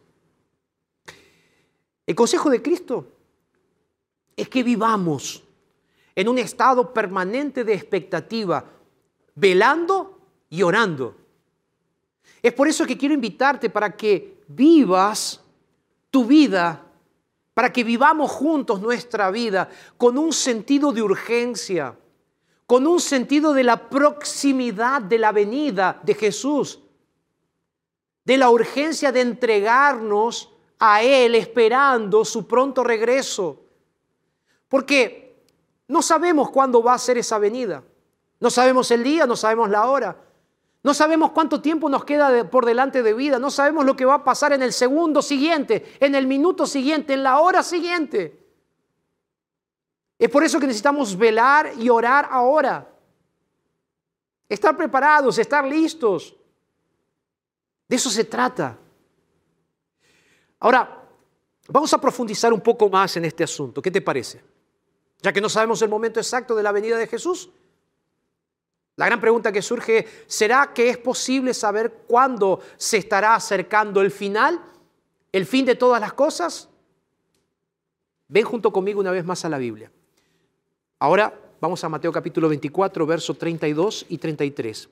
El 2.08 2.16
consejo 2.16 2.50
de 2.50 2.64
Cristo 2.64 3.08
es 4.36 4.50
que 4.50 4.64
vivamos 4.64 5.44
en 6.16 6.28
un 6.28 6.40
estado 6.40 6.92
permanente 6.92 7.64
de 7.64 7.76
expectativa, 7.76 8.66
velando 9.36 10.20
y 10.50 10.64
orando. 10.64 11.16
Es 12.42 12.52
por 12.54 12.68
eso 12.68 12.88
que 12.88 12.98
quiero 12.98 13.14
invitarte 13.14 13.70
para 13.70 13.96
que 13.96 14.42
vivas 14.48 15.41
tu 16.12 16.26
vida, 16.26 16.86
para 17.54 17.74
que 17.74 17.84
vivamos 17.84 18.30
juntos 18.32 18.82
nuestra 18.82 19.32
vida 19.32 19.70
con 19.98 20.18
un 20.18 20.32
sentido 20.34 20.92
de 20.92 21.02
urgencia, 21.02 21.98
con 22.68 22.86
un 22.86 23.00
sentido 23.00 23.54
de 23.54 23.64
la 23.64 23.90
proximidad 23.90 25.02
de 25.02 25.18
la 25.18 25.32
venida 25.32 26.00
de 26.04 26.14
Jesús, 26.14 26.80
de 28.24 28.38
la 28.38 28.50
urgencia 28.50 29.12
de 29.12 29.22
entregarnos 29.22 30.50
a 30.80 31.02
Él 31.04 31.36
esperando 31.36 32.24
su 32.24 32.48
pronto 32.48 32.84
regreso. 32.84 33.64
Porque 34.68 35.44
no 35.88 36.02
sabemos 36.02 36.50
cuándo 36.50 36.82
va 36.82 36.94
a 36.94 37.00
ser 37.00 37.18
esa 37.18 37.38
venida. 37.38 37.84
No 38.40 38.50
sabemos 38.50 38.90
el 38.92 39.04
día, 39.04 39.26
no 39.26 39.36
sabemos 39.36 39.70
la 39.70 39.88
hora. 39.88 40.18
No 40.84 40.94
sabemos 40.94 41.32
cuánto 41.32 41.62
tiempo 41.62 41.90
nos 41.90 42.04
queda 42.06 42.50
por 42.50 42.66
delante 42.66 43.04
de 43.04 43.14
vida. 43.14 43.38
No 43.38 43.52
sabemos 43.52 43.86
lo 43.86 43.96
que 43.96 44.06
va 44.06 44.16
a 44.16 44.24
pasar 44.24 44.54
en 44.54 44.64
el 44.64 44.74
segundo 44.74 45.22
siguiente, 45.22 45.96
en 46.00 46.16
el 46.16 46.26
minuto 46.26 46.66
siguiente, 46.66 47.14
en 47.14 47.24
la 47.24 47.40
hora 47.40 47.62
siguiente. 47.62 48.42
Es 50.18 50.30
por 50.30 50.44
eso 50.44 50.60
que 50.60 50.68
necesitamos 50.68 51.16
velar 51.18 51.74
y 51.78 51.90
orar 51.90 52.28
ahora. 52.32 52.88
Estar 54.50 54.76
preparados, 54.76 55.38
estar 55.38 55.66
listos. 55.66 56.36
De 57.88 57.96
eso 57.96 58.10
se 58.10 58.24
trata. 58.24 58.78
Ahora, 60.60 61.08
vamos 61.68 61.94
a 61.94 62.02
profundizar 62.02 62.52
un 62.54 62.62
poco 62.62 62.90
más 62.90 63.18
en 63.18 63.26
este 63.26 63.44
asunto. 63.44 63.82
¿Qué 63.82 63.92
te 63.92 64.02
parece? 64.02 64.44
Ya 65.22 65.32
que 65.32 65.42
no 65.42 65.50
sabemos 65.50 65.82
el 65.84 65.90
momento 65.90 66.20
exacto 66.20 66.56
de 66.56 66.64
la 66.64 66.72
venida 66.72 66.98
de 66.98 67.08
Jesús. 67.08 67.50
La 68.98 69.06
gran 69.06 69.22
pregunta 69.22 69.52
que 69.52 69.62
surge, 69.62 70.06
¿será 70.28 70.72
que 70.74 70.90
es 70.90 70.98
posible 70.98 71.54
saber 71.54 72.04
cuándo 72.08 72.60
se 72.78 72.98
estará 72.98 73.36
acercando 73.36 74.02
el 74.02 74.12
final? 74.12 74.62
¿El 75.32 75.46
fin 75.46 75.66
de 75.66 75.76
todas 75.76 76.02
las 76.02 76.14
cosas? 76.14 76.70
Ven 78.28 78.44
junto 78.44 78.72
conmigo 78.72 79.00
una 79.00 79.12
vez 79.12 79.26
más 79.26 79.44
a 79.46 79.50
la 79.50 79.58
Biblia. 79.58 79.92
Ahora 81.00 81.34
vamos 81.60 81.84
a 81.84 81.90
Mateo 81.90 82.12
capítulo 82.12 82.48
24, 82.50 83.06
versos 83.06 83.38
32 83.38 84.06
y 84.10 84.18
33. 84.18 84.90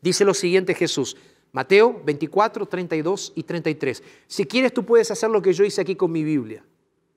Dice 0.00 0.24
lo 0.24 0.34
siguiente 0.34 0.74
Jesús. 0.74 1.16
Mateo 1.52 2.00
24, 2.04 2.66
32 2.66 3.32
y 3.34 3.42
33. 3.42 4.02
Si 4.26 4.46
quieres 4.46 4.72
tú 4.72 4.84
puedes 4.84 5.10
hacer 5.10 5.30
lo 5.30 5.42
que 5.42 5.52
yo 5.52 5.64
hice 5.64 5.80
aquí 5.80 5.96
con 5.96 6.12
mi 6.12 6.22
Biblia. 6.22 6.64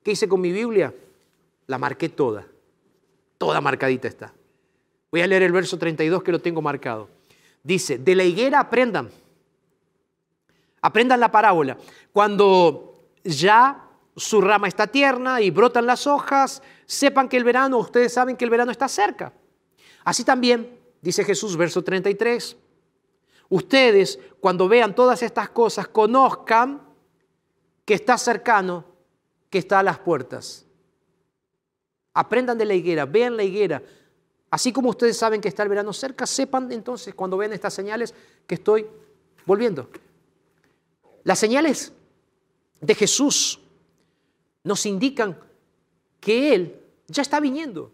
¿Qué 0.04 0.12
hice 0.12 0.28
con 0.28 0.42
mi 0.42 0.52
Biblia? 0.52 0.94
La 1.68 1.78
marqué 1.78 2.10
toda. 2.10 2.48
Toda 3.38 3.62
marcadita 3.62 4.08
está. 4.08 4.34
Voy 5.14 5.22
a 5.22 5.28
leer 5.28 5.44
el 5.44 5.52
verso 5.52 5.78
32 5.78 6.24
que 6.24 6.32
lo 6.32 6.40
tengo 6.40 6.60
marcado. 6.60 7.08
Dice, 7.62 8.00
de 8.00 8.16
la 8.16 8.24
higuera 8.24 8.60
aprendan. 8.60 9.12
Aprendan 10.82 11.20
la 11.20 11.32
parábola. 11.32 11.78
Cuando 12.12 12.96
ya 13.24 13.90
su 14.16 14.42
rama 14.42 14.68
está 14.68 14.88
tierna 14.88 15.40
y 15.40 15.52
brotan 15.52 15.86
las 15.86 16.08
hojas, 16.08 16.64
sepan 16.88 17.30
que 17.30 17.38
el 17.38 17.44
verano, 17.44 17.78
ustedes 17.78 18.12
saben 18.12 18.36
que 18.36 18.44
el 18.44 18.50
verano 18.50 18.72
está 18.72 18.88
cerca. 18.88 19.32
Así 20.04 20.24
también, 20.24 20.80
dice 21.00 21.24
Jesús, 21.24 21.56
verso 21.58 21.84
33, 21.84 22.58
ustedes 23.50 24.18
cuando 24.40 24.68
vean 24.68 24.96
todas 24.96 25.22
estas 25.22 25.48
cosas, 25.50 25.88
conozcan 25.90 26.82
que 27.86 27.94
está 27.94 28.18
cercano, 28.18 28.84
que 29.52 29.60
está 29.60 29.78
a 29.78 29.84
las 29.84 30.00
puertas. 30.00 30.66
Aprendan 32.16 32.58
de 32.58 32.66
la 32.66 32.74
higuera, 32.74 33.06
vean 33.06 33.38
la 33.38 33.44
higuera. 33.44 33.84
Así 34.54 34.72
como 34.72 34.92
ustedes 34.92 35.18
saben 35.18 35.42
que 35.42 35.48
está 35.48 35.64
el 35.64 35.70
verano 35.70 35.92
cerca, 35.94 36.28
sepan 36.28 36.72
entonces 36.72 37.16
cuando 37.16 37.38
vean 37.38 37.54
estas 37.54 37.74
señales 37.74 38.14
que 38.46 38.54
estoy 38.54 38.86
volviendo. 39.48 39.90
Las 41.24 41.40
señales 41.40 41.92
de 42.80 42.94
Jesús 42.94 43.60
nos 44.64 44.86
indican 44.86 45.40
que 46.20 46.54
Él 46.54 46.80
ya 47.08 47.24
está 47.24 47.40
viniendo. 47.40 47.92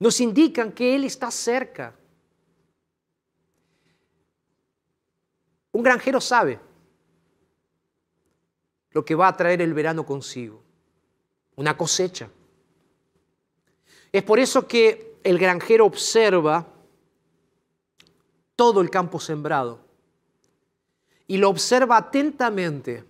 Nos 0.00 0.20
indican 0.20 0.72
que 0.72 0.96
Él 0.96 1.04
está 1.04 1.30
cerca. 1.30 1.94
Un 5.70 5.84
granjero 5.84 6.20
sabe 6.20 6.58
lo 8.90 9.04
que 9.04 9.14
va 9.14 9.28
a 9.28 9.36
traer 9.36 9.62
el 9.62 9.74
verano 9.74 10.04
consigo, 10.04 10.60
una 11.54 11.76
cosecha. 11.76 12.28
Es 14.10 14.24
por 14.24 14.40
eso 14.40 14.66
que 14.66 15.15
el 15.26 15.38
granjero 15.38 15.84
observa 15.86 16.68
todo 18.54 18.80
el 18.80 18.90
campo 18.90 19.18
sembrado 19.18 19.80
y 21.26 21.36
lo 21.38 21.50
observa 21.50 21.96
atentamente. 21.96 23.02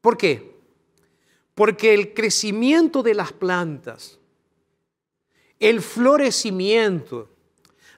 ¿Por 0.00 0.18
qué? 0.18 0.58
Porque 1.54 1.94
el 1.94 2.14
crecimiento 2.14 3.04
de 3.04 3.14
las 3.14 3.32
plantas, 3.32 4.18
el 5.60 5.82
florecimiento, 5.82 7.30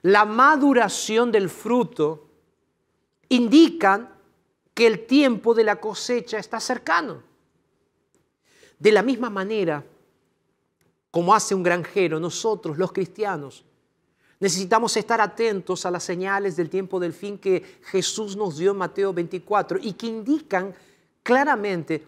la 0.03 0.25
maduración 0.25 1.31
del 1.31 1.49
fruto, 1.49 2.29
indican 3.29 4.13
que 4.75 4.85
el 4.85 5.07
tiempo 5.07 5.55
de 5.55 5.63
la 5.63 5.77
cosecha 5.77 6.37
está 6.37 6.59
cercano. 6.59 7.23
De 8.77 8.91
la 8.91 9.01
misma 9.01 9.31
manera, 9.31 9.83
como 11.11 11.35
hace 11.35 11.53
un 11.53 11.61
granjero, 11.61 12.19
nosotros 12.19 12.77
los 12.77 12.91
cristianos 12.91 13.65
necesitamos 14.41 14.97
estar 14.97 15.21
atentos 15.21 15.85
a 15.85 15.91
las 15.91 16.03
señales 16.03 16.55
del 16.55 16.67
tiempo 16.67 16.99
del 16.99 17.13
fin 17.13 17.37
que 17.37 17.79
Jesús 17.83 18.35
nos 18.35 18.57
dio 18.57 18.71
en 18.71 18.77
Mateo 18.77 19.13
24 19.13 19.77
y 19.79 19.93
que 19.93 20.07
indican 20.07 20.73
claramente 21.21 22.07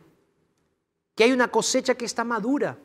que 1.13 1.23
hay 1.23 1.31
una 1.31 1.49
cosecha 1.49 1.93
que 1.93 2.05
está 2.05 2.23
madura, 2.23 2.75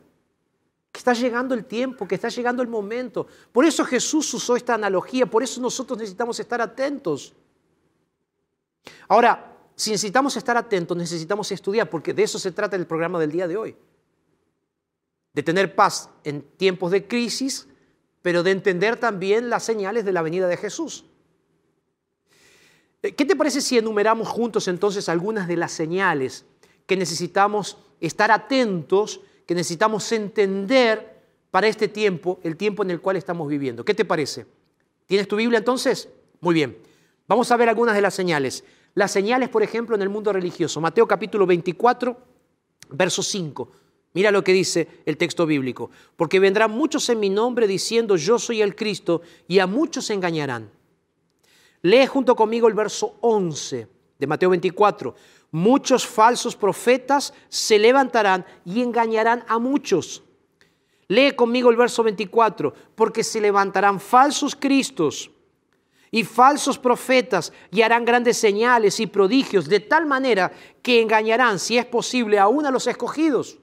que 0.92 0.98
está 0.98 1.14
llegando 1.14 1.54
el 1.54 1.64
tiempo, 1.64 2.06
que 2.06 2.16
está 2.16 2.28
llegando 2.28 2.62
el 2.62 2.68
momento. 2.68 3.26
Por 3.50 3.64
eso 3.64 3.86
Jesús 3.86 4.32
usó 4.34 4.54
esta 4.54 4.74
analogía, 4.74 5.24
por 5.24 5.42
eso 5.42 5.62
nosotros 5.62 5.98
necesitamos 5.98 6.38
estar 6.38 6.60
atentos. 6.60 7.32
Ahora, 9.08 9.56
si 9.74 9.92
necesitamos 9.92 10.36
estar 10.36 10.58
atentos, 10.58 10.94
necesitamos 10.94 11.50
estudiar, 11.52 11.88
porque 11.88 12.12
de 12.12 12.24
eso 12.24 12.38
se 12.38 12.52
trata 12.52 12.76
el 12.76 12.86
programa 12.86 13.18
del 13.18 13.32
día 13.32 13.48
de 13.48 13.56
hoy. 13.56 13.76
De 15.38 15.44
tener 15.44 15.76
paz 15.76 16.10
en 16.24 16.42
tiempos 16.42 16.90
de 16.90 17.06
crisis, 17.06 17.68
pero 18.22 18.42
de 18.42 18.50
entender 18.50 18.96
también 18.96 19.50
las 19.50 19.62
señales 19.62 20.04
de 20.04 20.10
la 20.10 20.20
venida 20.20 20.48
de 20.48 20.56
Jesús. 20.56 21.04
Eh, 23.04 23.12
¿Qué 23.12 23.24
te 23.24 23.36
parece 23.36 23.60
si 23.60 23.78
enumeramos 23.78 24.26
juntos 24.26 24.66
entonces 24.66 25.08
algunas 25.08 25.46
de 25.46 25.56
las 25.56 25.70
señales 25.70 26.44
que 26.86 26.96
necesitamos 26.96 27.78
estar 28.00 28.32
atentos, 28.32 29.20
que 29.46 29.54
necesitamos 29.54 30.10
entender 30.10 31.22
para 31.52 31.68
este 31.68 31.86
tiempo, 31.86 32.40
el 32.42 32.56
tiempo 32.56 32.82
en 32.82 32.90
el 32.90 33.00
cual 33.00 33.14
estamos 33.14 33.48
viviendo? 33.48 33.84
¿Qué 33.84 33.94
te 33.94 34.04
parece? 34.04 34.44
¿Tienes 35.06 35.28
tu 35.28 35.36
Biblia 35.36 35.58
entonces? 35.58 36.08
Muy 36.40 36.54
bien. 36.54 36.76
Vamos 37.28 37.52
a 37.52 37.56
ver 37.56 37.68
algunas 37.68 37.94
de 37.94 38.02
las 38.02 38.14
señales. 38.14 38.64
Las 38.94 39.12
señales, 39.12 39.50
por 39.50 39.62
ejemplo, 39.62 39.94
en 39.94 40.02
el 40.02 40.08
mundo 40.08 40.32
religioso. 40.32 40.80
Mateo 40.80 41.06
capítulo 41.06 41.46
24, 41.46 42.18
verso 42.90 43.22
5. 43.22 43.70
Mira 44.18 44.32
lo 44.32 44.42
que 44.42 44.52
dice 44.52 44.88
el 45.06 45.16
texto 45.16 45.46
bíblico. 45.46 45.92
Porque 46.16 46.40
vendrán 46.40 46.72
muchos 46.72 47.08
en 47.08 47.20
mi 47.20 47.30
nombre 47.30 47.68
diciendo 47.68 48.16
yo 48.16 48.40
soy 48.40 48.62
el 48.62 48.74
Cristo 48.74 49.22
y 49.46 49.60
a 49.60 49.68
muchos 49.68 50.10
engañarán. 50.10 50.72
Lee 51.82 52.04
junto 52.06 52.34
conmigo 52.34 52.66
el 52.66 52.74
verso 52.74 53.14
11 53.20 53.86
de 54.18 54.26
Mateo 54.26 54.50
24. 54.50 55.14
Muchos 55.52 56.04
falsos 56.04 56.56
profetas 56.56 57.32
se 57.48 57.78
levantarán 57.78 58.44
y 58.64 58.82
engañarán 58.82 59.44
a 59.46 59.60
muchos. 59.60 60.24
Lee 61.06 61.36
conmigo 61.36 61.70
el 61.70 61.76
verso 61.76 62.02
24. 62.02 62.74
Porque 62.96 63.22
se 63.22 63.40
levantarán 63.40 64.00
falsos 64.00 64.56
cristos 64.56 65.30
y 66.10 66.24
falsos 66.24 66.76
profetas 66.76 67.52
y 67.70 67.82
harán 67.82 68.04
grandes 68.04 68.36
señales 68.36 68.98
y 68.98 69.06
prodigios 69.06 69.68
de 69.68 69.78
tal 69.78 70.06
manera 70.06 70.50
que 70.82 71.00
engañarán, 71.00 71.60
si 71.60 71.78
es 71.78 71.86
posible, 71.86 72.40
aún 72.40 72.66
a 72.66 72.72
los 72.72 72.88
escogidos. 72.88 73.58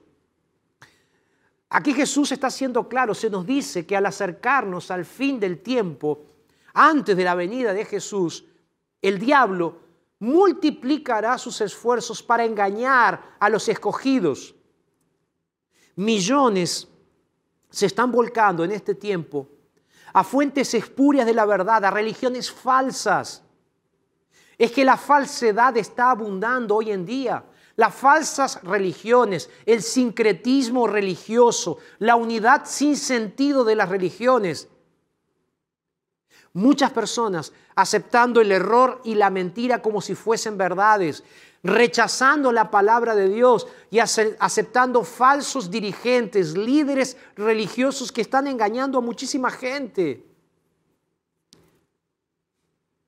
Aquí 1.68 1.92
Jesús 1.92 2.30
está 2.32 2.50
siendo 2.50 2.88
claro, 2.88 3.14
se 3.14 3.28
nos 3.28 3.44
dice 3.44 3.86
que 3.86 3.96
al 3.96 4.06
acercarnos 4.06 4.90
al 4.90 5.04
fin 5.04 5.40
del 5.40 5.62
tiempo, 5.62 6.26
antes 6.72 7.16
de 7.16 7.24
la 7.24 7.34
venida 7.34 7.72
de 7.72 7.84
Jesús, 7.84 8.44
el 9.02 9.18
diablo 9.18 9.80
multiplicará 10.18 11.36
sus 11.38 11.60
esfuerzos 11.60 12.22
para 12.22 12.44
engañar 12.44 13.36
a 13.38 13.48
los 13.48 13.68
escogidos. 13.68 14.54
Millones 15.96 16.88
se 17.70 17.86
están 17.86 18.12
volcando 18.12 18.64
en 18.64 18.72
este 18.72 18.94
tiempo 18.94 19.48
a 20.12 20.24
fuentes 20.24 20.72
espurias 20.72 21.26
de 21.26 21.34
la 21.34 21.44
verdad, 21.44 21.84
a 21.84 21.90
religiones 21.90 22.50
falsas. 22.50 23.42
Es 24.56 24.72
que 24.72 24.84
la 24.84 24.96
falsedad 24.96 25.76
está 25.76 26.12
abundando 26.12 26.76
hoy 26.76 26.90
en 26.90 27.04
día. 27.04 27.44
Las 27.76 27.94
falsas 27.94 28.62
religiones, 28.62 29.50
el 29.66 29.82
sincretismo 29.82 30.86
religioso, 30.86 31.78
la 31.98 32.16
unidad 32.16 32.62
sin 32.64 32.96
sentido 32.96 33.64
de 33.64 33.74
las 33.76 33.88
religiones. 33.90 34.68
Muchas 36.54 36.90
personas 36.90 37.52
aceptando 37.74 38.40
el 38.40 38.50
error 38.50 39.02
y 39.04 39.14
la 39.14 39.28
mentira 39.28 39.82
como 39.82 40.00
si 40.00 40.14
fuesen 40.14 40.56
verdades. 40.56 41.22
rechazando 41.62 42.52
la 42.52 42.70
palabra 42.70 43.16
de 43.16 43.28
Dios 43.28 43.66
y 43.90 43.98
ace- 43.98 44.36
aceptando 44.38 45.02
falsos 45.02 45.68
dirigentes, 45.68 46.56
líderes 46.56 47.16
religiosos 47.34 48.12
que 48.12 48.20
están 48.20 48.46
engañando 48.46 48.98
a 48.98 49.00
muchísima 49.00 49.50
gente. 49.50 50.24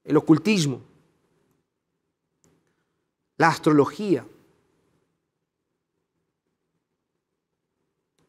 El 0.03 0.17
ocultismo, 0.17 0.81
la 3.37 3.49
astrología 3.49 4.27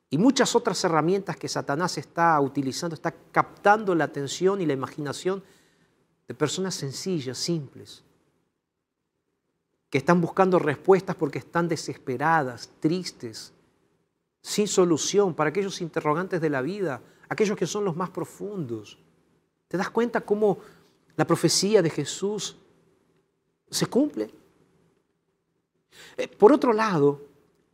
y 0.09 0.17
muchas 0.17 0.55
otras 0.55 0.83
herramientas 0.83 1.37
que 1.37 1.47
Satanás 1.47 1.97
está 1.97 2.39
utilizando, 2.41 2.95
está 2.95 3.13
captando 3.31 3.93
la 3.93 4.05
atención 4.05 4.59
y 4.59 4.65
la 4.65 4.73
imaginación 4.73 5.43
de 6.27 6.33
personas 6.33 6.73
sencillas, 6.73 7.37
simples, 7.37 8.03
que 9.89 9.99
están 9.99 10.19
buscando 10.19 10.57
respuestas 10.57 11.15
porque 11.15 11.39
están 11.39 11.67
desesperadas, 11.67 12.69
tristes, 12.79 13.53
sin 14.41 14.67
solución 14.67 15.33
para 15.33 15.49
aquellos 15.49 15.81
interrogantes 15.81 16.41
de 16.41 16.49
la 16.49 16.61
vida, 16.61 17.01
aquellos 17.27 17.57
que 17.57 17.67
son 17.67 17.85
los 17.85 17.95
más 17.95 18.09
profundos. 18.09 18.97
¿Te 19.67 19.77
das 19.77 19.89
cuenta 19.91 20.21
cómo 20.21 20.57
la 21.15 21.25
profecía 21.25 21.81
de 21.81 21.89
Jesús 21.89 22.57
se 23.69 23.85
cumple? 23.85 24.31
Eh, 26.17 26.27
Por 26.27 26.51
otro 26.51 26.73
lado, 26.73 27.28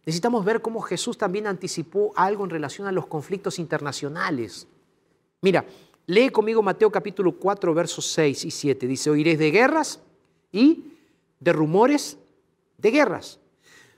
necesitamos 0.06 0.45
ver 0.45 0.62
cómo 0.62 0.82
Jesús 0.82 1.18
también 1.18 1.47
anticipó 1.47 2.14
algo 2.16 2.43
en 2.43 2.49
relación 2.49 2.88
a 2.88 2.91
los 2.91 3.08
conflictos 3.08 3.60
internacionales. 3.60 4.68
Mira, 5.41 5.66
lee 6.06 6.30
conmigo 6.30 6.62
Mateo 6.62 6.91
capítulo 6.91 7.34
4, 7.34 7.74
versos 7.74 8.06
6 8.12 8.45
y 8.45 8.51
7. 8.51 8.88
Dice, 8.88 9.10
oiréis 9.10 9.39
de 9.39 9.51
guerras 9.51 9.99
y 10.51 10.93
de 11.39 11.53
rumores 11.53 12.18
de 12.78 12.91
guerras. 12.91 13.39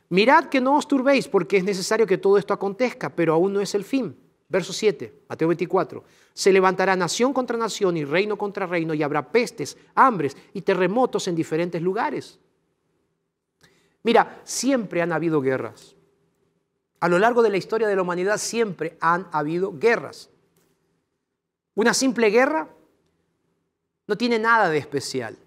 Mirad 0.10 0.46
que 0.46 0.62
no 0.62 0.78
os 0.78 0.88
turbéis, 0.88 1.28
porque 1.28 1.58
es 1.58 1.64
necesario 1.64 2.08
que 2.08 2.18
todo 2.18 2.38
esto 2.38 2.54
acontezca, 2.54 3.10
pero 3.10 3.34
aún 3.34 3.54
no 3.54 3.60
es 3.60 3.76
el 3.76 3.84
fin. 3.84 4.16
Verso 4.50 4.72
7, 4.72 5.14
Mateo 5.28 5.50
24. 5.50 6.04
Se 6.34 6.54
levantará 6.54 6.96
nación 6.96 7.34
contra 7.34 7.58
nación 7.58 7.98
y 7.98 8.06
reino 8.06 8.38
contra 8.38 8.66
reino, 8.66 8.94
y 8.94 9.04
habrá 9.04 9.30
pestes, 9.30 9.78
hambres 9.96 10.38
y 10.54 10.62
terremotos 10.62 11.28
en 11.28 11.36
diferentes 11.36 11.82
lugares. 11.82 12.40
Mira, 14.04 14.40
siempre 14.46 15.02
han 15.02 15.12
habido 15.12 15.42
guerras. 15.42 15.97
A 17.00 17.08
lo 17.08 17.20
largo 17.20 17.44
de 17.44 17.50
la 17.50 17.58
historia 17.58 17.88
de 17.88 17.96
la 17.96 18.02
humanidad 18.02 18.38
siempre 18.38 18.98
han 19.00 19.28
habido 19.32 19.78
guerras. 19.78 20.30
Una 21.76 21.94
simple 21.94 22.30
guerra 22.30 22.70
no 24.08 24.18
tiene 24.18 24.40
nada 24.40 24.70
de 24.70 24.80
especial. 24.80 25.38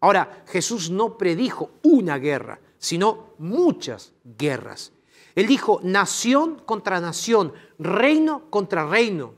Ahora, 0.00 0.44
Jesús 0.46 0.90
no 0.90 1.18
predijo 1.18 1.70
una 1.82 2.18
guerra, 2.18 2.60
sino 2.78 3.34
muchas 3.38 4.12
guerras. 4.24 4.92
Él 5.34 5.48
dijo 5.48 5.80
nación 5.82 6.62
contra 6.64 7.00
nación, 7.00 7.52
reino 7.78 8.48
contra 8.50 8.86
reino. 8.86 9.34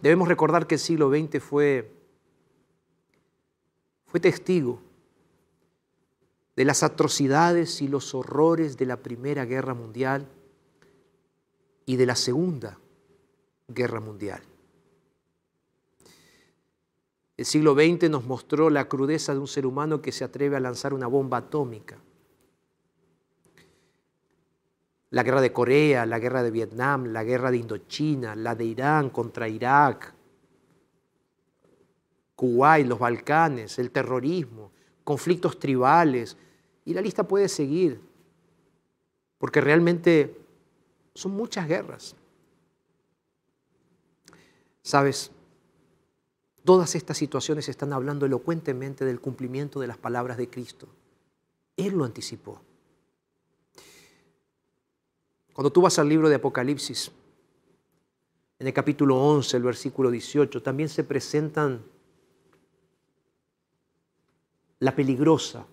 Debemos 0.00 0.26
recordar 0.26 0.66
que 0.66 0.74
el 0.74 0.80
siglo 0.80 1.08
XX 1.10 1.42
fue, 1.42 1.92
fue 4.06 4.18
testigo 4.18 4.85
de 6.56 6.64
las 6.64 6.82
atrocidades 6.82 7.82
y 7.82 7.88
los 7.88 8.14
horrores 8.14 8.78
de 8.78 8.86
la 8.86 8.96
Primera 8.96 9.44
Guerra 9.44 9.74
Mundial 9.74 10.26
y 11.84 11.96
de 11.96 12.06
la 12.06 12.16
Segunda 12.16 12.78
Guerra 13.68 14.00
Mundial. 14.00 14.42
El 17.36 17.44
siglo 17.44 17.74
XX 17.74 18.08
nos 18.08 18.24
mostró 18.24 18.70
la 18.70 18.88
crudeza 18.88 19.34
de 19.34 19.40
un 19.40 19.46
ser 19.46 19.66
humano 19.66 20.00
que 20.00 20.12
se 20.12 20.24
atreve 20.24 20.56
a 20.56 20.60
lanzar 20.60 20.94
una 20.94 21.06
bomba 21.06 21.36
atómica. 21.36 21.98
La 25.10 25.22
guerra 25.22 25.42
de 25.42 25.52
Corea, 25.52 26.06
la 26.06 26.18
guerra 26.18 26.42
de 26.42 26.50
Vietnam, 26.50 27.12
la 27.12 27.22
guerra 27.22 27.50
de 27.50 27.58
Indochina, 27.58 28.34
la 28.34 28.54
de 28.54 28.64
Irán 28.64 29.10
contra 29.10 29.46
Irak, 29.48 30.14
Kuwait, 32.34 32.86
los 32.86 32.98
Balcanes, 32.98 33.78
el 33.78 33.90
terrorismo, 33.90 34.65
conflictos 35.06 35.60
tribales, 35.60 36.36
y 36.84 36.92
la 36.92 37.00
lista 37.00 37.22
puede 37.22 37.48
seguir, 37.48 38.00
porque 39.38 39.60
realmente 39.60 40.36
son 41.14 41.30
muchas 41.30 41.68
guerras. 41.68 42.16
Sabes, 44.82 45.30
todas 46.64 46.96
estas 46.96 47.16
situaciones 47.16 47.68
están 47.68 47.92
hablando 47.92 48.26
elocuentemente 48.26 49.04
del 49.04 49.20
cumplimiento 49.20 49.78
de 49.78 49.86
las 49.86 49.96
palabras 49.96 50.38
de 50.38 50.50
Cristo. 50.50 50.88
Él 51.76 51.94
lo 51.94 52.04
anticipó. 52.04 52.60
Cuando 55.52 55.70
tú 55.70 55.82
vas 55.82 56.00
al 56.00 56.08
libro 56.08 56.28
de 56.28 56.34
Apocalipsis, 56.34 57.12
en 58.58 58.66
el 58.66 58.72
capítulo 58.72 59.16
11, 59.22 59.56
el 59.56 59.62
versículo 59.62 60.10
18, 60.10 60.60
también 60.62 60.88
se 60.88 61.04
presentan 61.04 61.84
la 64.78 64.94
peligrosa 64.94 65.66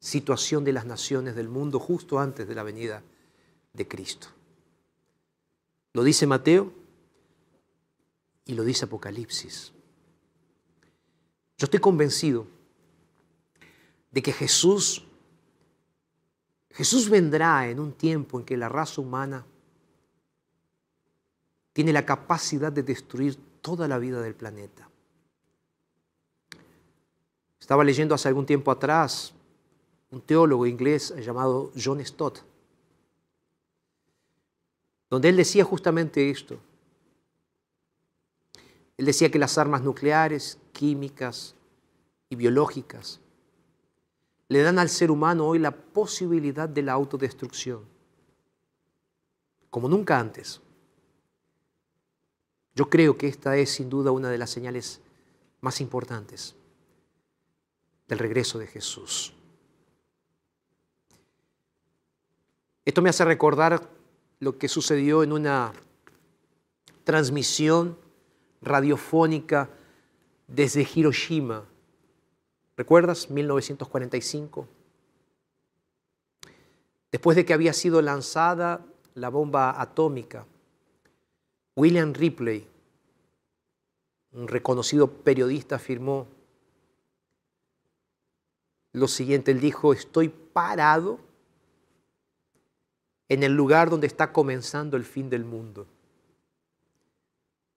situación 0.00 0.64
de 0.64 0.72
las 0.72 0.86
naciones 0.86 1.34
del 1.34 1.48
mundo 1.48 1.80
justo 1.80 2.18
antes 2.18 2.46
de 2.46 2.54
la 2.54 2.62
venida 2.62 3.02
de 3.72 3.88
Cristo. 3.88 4.28
Lo 5.92 6.02
dice 6.04 6.26
Mateo 6.26 6.72
y 8.44 8.54
lo 8.54 8.64
dice 8.64 8.84
Apocalipsis. 8.84 9.72
Yo 11.56 11.64
estoy 11.64 11.80
convencido 11.80 12.46
de 14.10 14.22
que 14.22 14.32
Jesús 14.32 15.04
Jesús 16.78 17.10
vendrá 17.10 17.68
en 17.68 17.80
un 17.80 17.92
tiempo 17.92 18.38
en 18.38 18.44
que 18.44 18.56
la 18.56 18.68
raza 18.68 19.00
humana 19.00 19.44
tiene 21.72 21.92
la 21.92 22.06
capacidad 22.06 22.70
de 22.70 22.84
destruir 22.84 23.36
toda 23.60 23.88
la 23.88 23.98
vida 23.98 24.20
del 24.20 24.36
planeta. 24.36 24.87
Estaba 27.68 27.84
leyendo 27.84 28.14
hace 28.14 28.28
algún 28.28 28.46
tiempo 28.46 28.70
atrás 28.70 29.34
un 30.10 30.22
teólogo 30.22 30.64
inglés 30.64 31.14
llamado 31.22 31.70
John 31.76 32.02
Stott, 32.02 32.38
donde 35.10 35.28
él 35.28 35.36
decía 35.36 35.64
justamente 35.64 36.30
esto. 36.30 36.58
Él 38.96 39.04
decía 39.04 39.30
que 39.30 39.38
las 39.38 39.58
armas 39.58 39.82
nucleares, 39.82 40.58
químicas 40.72 41.54
y 42.30 42.36
biológicas 42.36 43.20
le 44.48 44.62
dan 44.62 44.78
al 44.78 44.88
ser 44.88 45.10
humano 45.10 45.46
hoy 45.46 45.58
la 45.58 45.72
posibilidad 45.72 46.70
de 46.70 46.80
la 46.80 46.94
autodestrucción, 46.94 47.84
como 49.68 49.90
nunca 49.90 50.18
antes. 50.18 50.62
Yo 52.74 52.88
creo 52.88 53.18
que 53.18 53.28
esta 53.28 53.58
es 53.58 53.68
sin 53.68 53.90
duda 53.90 54.10
una 54.10 54.30
de 54.30 54.38
las 54.38 54.48
señales 54.48 55.02
más 55.60 55.82
importantes 55.82 56.54
del 58.08 58.18
regreso 58.18 58.58
de 58.58 58.66
Jesús. 58.66 59.32
Esto 62.84 63.02
me 63.02 63.10
hace 63.10 63.24
recordar 63.24 63.86
lo 64.40 64.56
que 64.56 64.68
sucedió 64.68 65.22
en 65.22 65.32
una 65.32 65.72
transmisión 67.04 67.98
radiofónica 68.62 69.68
desde 70.46 70.88
Hiroshima. 70.94 71.64
¿Recuerdas? 72.76 73.30
1945. 73.30 74.66
Después 77.12 77.36
de 77.36 77.44
que 77.44 77.52
había 77.52 77.72
sido 77.72 78.00
lanzada 78.00 78.84
la 79.14 79.28
bomba 79.28 79.80
atómica, 79.80 80.46
William 81.76 82.14
Ripley, 82.14 82.66
un 84.32 84.48
reconocido 84.48 85.10
periodista, 85.10 85.76
afirmó 85.76 86.26
lo 88.92 89.08
siguiente. 89.08 89.50
Él 89.50 89.60
dijo, 89.60 89.92
estoy 89.92 90.28
parado 90.28 91.18
en 93.28 93.42
el 93.42 93.54
lugar 93.54 93.90
donde 93.90 94.06
está 94.06 94.32
comenzando 94.32 94.96
el 94.96 95.04
fin 95.04 95.28
del 95.28 95.44
mundo. 95.44 95.86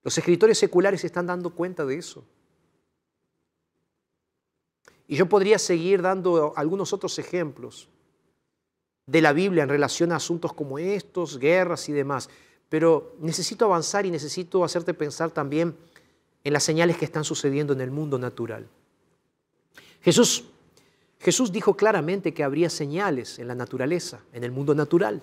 Los 0.03 0.17
escritores 0.17 0.57
seculares 0.57 1.01
se 1.01 1.07
están 1.07 1.27
dando 1.27 1.51
cuenta 1.51 1.85
de 1.85 1.97
eso. 1.97 2.23
Y 5.07 5.17
yo 5.17 5.27
podría 5.27 5.59
seguir 5.59 6.01
dando 6.01 6.53
algunos 6.55 6.93
otros 6.93 7.19
ejemplos 7.19 7.89
de 9.05 9.21
la 9.21 9.33
Biblia 9.33 9.63
en 9.63 9.69
relación 9.69 10.11
a 10.11 10.15
asuntos 10.15 10.53
como 10.53 10.79
estos, 10.79 11.37
guerras 11.37 11.89
y 11.89 11.91
demás. 11.91 12.29
Pero 12.69 13.15
necesito 13.19 13.65
avanzar 13.65 14.05
y 14.05 14.11
necesito 14.11 14.63
hacerte 14.63 14.93
pensar 14.93 15.29
también 15.29 15.75
en 16.43 16.53
las 16.53 16.63
señales 16.63 16.97
que 16.97 17.05
están 17.05 17.25
sucediendo 17.25 17.73
en 17.73 17.81
el 17.81 17.91
mundo 17.91 18.17
natural. 18.17 18.67
Jesús, 20.01 20.45
Jesús 21.21 21.51
dijo 21.51 21.77
claramente 21.77 22.33
que 22.33 22.43
habría 22.43 22.69
señales 22.69 23.37
en 23.37 23.47
la 23.47 23.53
naturaleza, 23.53 24.21
en 24.33 24.43
el 24.43 24.51
mundo 24.51 24.73
natural, 24.73 25.21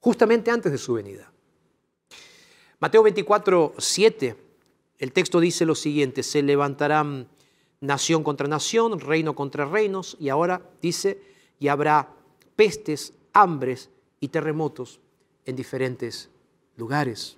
justamente 0.00 0.50
antes 0.50 0.72
de 0.72 0.78
su 0.78 0.94
venida. 0.94 1.30
Mateo 2.80 3.02
24, 3.02 3.74
7 3.78 4.36
El 4.98 5.12
texto 5.12 5.38
dice 5.38 5.64
lo 5.64 5.76
siguiente, 5.76 6.24
se 6.24 6.42
levantarán 6.42 7.28
nación 7.80 8.24
contra 8.24 8.48
nación, 8.48 8.98
reino 8.98 9.36
contra 9.36 9.66
reinos, 9.66 10.16
y 10.18 10.30
ahora 10.30 10.60
dice, 10.82 11.22
y 11.60 11.68
habrá 11.68 12.12
pestes, 12.56 13.12
hambres 13.32 13.88
y 14.18 14.28
terremotos 14.28 14.98
en 15.46 15.54
diferentes 15.54 16.28
lugares. 16.76 17.36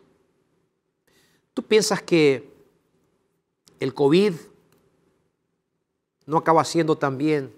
¿Tú 1.52 1.62
piensas 1.62 2.02
que 2.02 2.50
el 3.80 3.92
COVID 3.92 4.32
no 6.26 6.36
acaba 6.36 6.64
siendo 6.64 6.96
también 6.96 7.52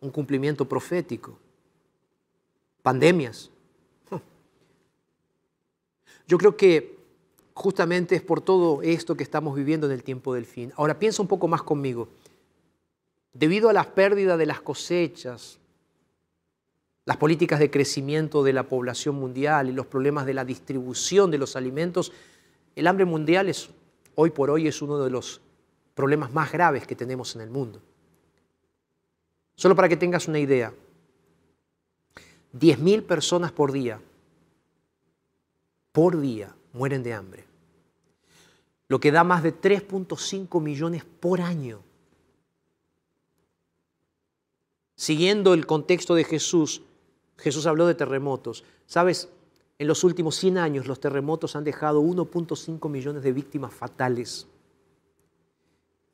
un 0.00 0.10
cumplimiento 0.10 0.68
profético? 0.68 1.38
Pandemias. 2.82 3.50
Yo 6.26 6.38
creo 6.38 6.56
que 6.56 6.98
justamente 7.54 8.14
es 8.14 8.22
por 8.22 8.40
todo 8.40 8.82
esto 8.82 9.16
que 9.16 9.22
estamos 9.22 9.56
viviendo 9.56 9.86
en 9.86 9.92
el 9.92 10.04
tiempo 10.04 10.34
del 10.34 10.46
fin. 10.46 10.72
Ahora 10.76 10.98
piensa 10.98 11.22
un 11.22 11.28
poco 11.28 11.48
más 11.48 11.62
conmigo. 11.62 12.08
Debido 13.32 13.68
a 13.68 13.72
las 13.72 13.86
pérdidas 13.86 14.38
de 14.38 14.46
las 14.46 14.60
cosechas, 14.60 15.58
las 17.04 17.16
políticas 17.16 17.58
de 17.58 17.70
crecimiento 17.70 18.44
de 18.44 18.52
la 18.52 18.64
población 18.64 19.14
mundial 19.14 19.68
y 19.68 19.72
los 19.72 19.86
problemas 19.86 20.26
de 20.26 20.34
la 20.34 20.44
distribución 20.44 21.30
de 21.30 21.38
los 21.38 21.56
alimentos, 21.56 22.12
el 22.76 22.86
hambre 22.86 23.06
mundial 23.06 23.48
es, 23.48 23.70
hoy 24.14 24.30
por 24.30 24.50
hoy 24.50 24.68
es 24.68 24.82
uno 24.82 24.98
de 24.98 25.10
los 25.10 25.40
problemas 25.94 26.32
más 26.32 26.52
graves 26.52 26.86
que 26.86 26.94
tenemos 26.94 27.34
en 27.34 27.40
el 27.40 27.50
mundo. 27.50 27.80
Solo 29.58 29.74
para 29.74 29.90
que 29.90 29.96
tengas 29.98 30.28
una 30.28 30.38
idea, 30.38 30.72
10.000 32.54 33.02
personas 33.02 33.52
por 33.52 33.72
día, 33.72 34.00
por 35.92 36.18
día, 36.18 36.54
mueren 36.72 37.02
de 37.02 37.12
hambre 37.12 37.48
lo 38.88 39.00
que 39.00 39.12
da 39.12 39.22
más 39.22 39.42
de 39.42 39.54
3.5 39.54 40.60
millones 40.60 41.04
por 41.04 41.40
año. 41.40 41.80
Siguiendo 44.96 45.54
el 45.54 45.66
contexto 45.66 46.14
de 46.14 46.24
Jesús, 46.24 46.82
Jesús 47.36 47.66
habló 47.66 47.86
de 47.86 47.94
terremotos. 47.94 48.64
¿Sabes? 48.86 49.28
En 49.78 49.86
los 49.86 50.02
últimos 50.02 50.34
100 50.36 50.58
años 50.58 50.86
los 50.86 50.98
terremotos 50.98 51.54
han 51.54 51.64
dejado 51.64 52.00
1.5 52.02 52.88
millones 52.88 53.22
de 53.22 53.32
víctimas 53.32 53.72
fatales. 53.72 54.48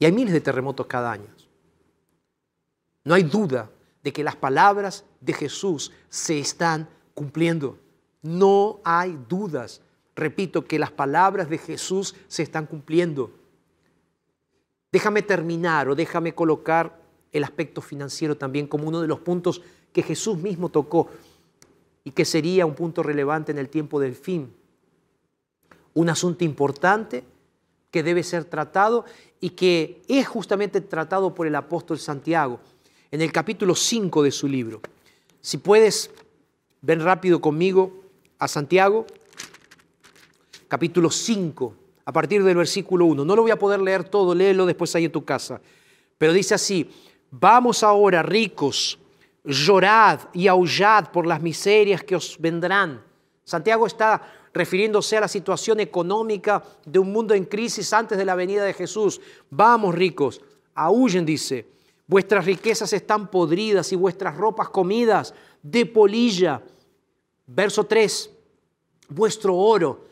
Y 0.01 0.05
hay 0.05 0.13
miles 0.13 0.35
de 0.35 0.41
terremotos 0.41 0.87
cada 0.87 1.13
año. 1.13 1.29
No 3.05 3.15
hay 3.15 3.23
duda 3.23 3.71
de 4.03 4.13
que 4.13 4.25
las 4.25 4.37
palabras 4.37 5.05
de 5.21 5.33
Jesús 5.33 5.93
se 6.09 6.39
están 6.39 6.89
cumpliendo. 7.15 7.79
No 8.23 8.81
hay 8.85 9.19
dudas 9.29 9.81
repito, 10.17 10.65
que 10.65 10.79
las 10.79 10.91
palabras 10.91 11.49
de 11.49 11.59
Jesús 11.59 12.15
se 12.29 12.43
están 12.43 12.67
cumpliendo. 12.67 13.33
Déjame 14.93 15.23
terminar 15.23 15.89
o 15.89 15.95
déjame 15.95 16.35
colocar 16.35 17.01
el 17.33 17.43
aspecto 17.43 17.81
financiero 17.81 18.37
también 18.37 18.67
como 18.67 18.87
uno 18.87 19.01
de 19.01 19.09
los 19.09 19.21
puntos 19.21 19.61
que 19.93 20.03
Jesús 20.03 20.39
mismo 20.39 20.69
tocó 20.69 21.09
y 22.05 22.13
que 22.13 22.25
sería 22.25 22.67
un 22.67 22.75
punto 22.75 23.03
relevante 23.03 23.51
en 23.51 23.59
el 23.59 23.69
tiempo 23.69 23.99
del 23.99 24.15
fin. 24.15 24.55
Un 25.95 26.09
asunto 26.11 26.45
importante 26.45 27.25
que 27.91 28.03
debe 28.03 28.23
ser 28.23 28.45
tratado 28.45 29.05
y 29.41 29.51
que 29.51 30.03
es 30.09 30.27
justamente 30.29 30.81
tratado 30.81 31.35
por 31.35 31.47
el 31.47 31.55
apóstol 31.55 31.99
Santiago 31.99 32.61
en 33.11 33.21
el 33.21 33.33
capítulo 33.33 33.75
5 33.75 34.23
de 34.23 34.31
su 34.31 34.49
libro. 34.49 34.81
Si 35.41 35.59
puedes, 35.59 36.11
ven 36.81 37.01
rápido 37.01 37.41
conmigo 37.41 38.03
a 38.39 38.49
Santiago, 38.49 39.07
capítulo 40.69 41.11
5, 41.11 41.75
a 42.05 42.13
partir 42.13 42.43
del 42.43 42.57
versículo 42.57 43.07
1. 43.07 43.25
No 43.25 43.37
lo 43.37 43.43
voy 43.43 43.51
a 43.51 43.59
poder 43.59 43.81
leer 43.81 44.05
todo, 44.05 44.35
léelo 44.35 44.67
después 44.67 44.95
ahí 44.95 45.05
en 45.05 45.13
tu 45.13 45.25
casa. 45.25 45.61
Pero 46.19 46.33
dice 46.33 46.55
así, 46.55 46.91
vamos 47.31 47.83
ahora 47.83 48.23
ricos, 48.23 48.99
llorad 49.45 50.21
y 50.33 50.49
aullad 50.49 51.11
por 51.11 51.27
las 51.27 51.41
miserias 51.43 52.03
que 52.03 52.17
os 52.17 52.37
vendrán. 52.39 53.03
Santiago 53.45 53.87
está 53.87 54.23
refiriéndose 54.53 55.17
a 55.17 55.23
la 55.23 55.29
situación 55.29 55.81
económica 55.81 56.63
de 56.87 56.99
un 56.99 57.13
mundo 57.13 57.35
en 57.35 57.45
crisis 57.45 57.93
antes 57.93 58.17
de 58.17 58.25
la 58.25 58.35
venida 58.35 58.65
de 58.65 58.73
Jesús. 58.73 59.21
Vamos 59.51 59.95
ricos, 59.95 60.41
aullen, 60.75 61.27
dice, 61.27 61.67
vuestras 62.07 62.45
riquezas 62.45 62.93
están 62.93 63.31
podridas 63.31 63.93
y 63.93 63.97
vuestras 63.97 64.37
ropas 64.37 64.69
comidas 64.69 65.35
de 65.63 65.87
polilla. 65.87 66.63
Verso 67.47 67.85
3, 67.85 68.31
vuestro 69.09 69.57
oro 69.57 70.05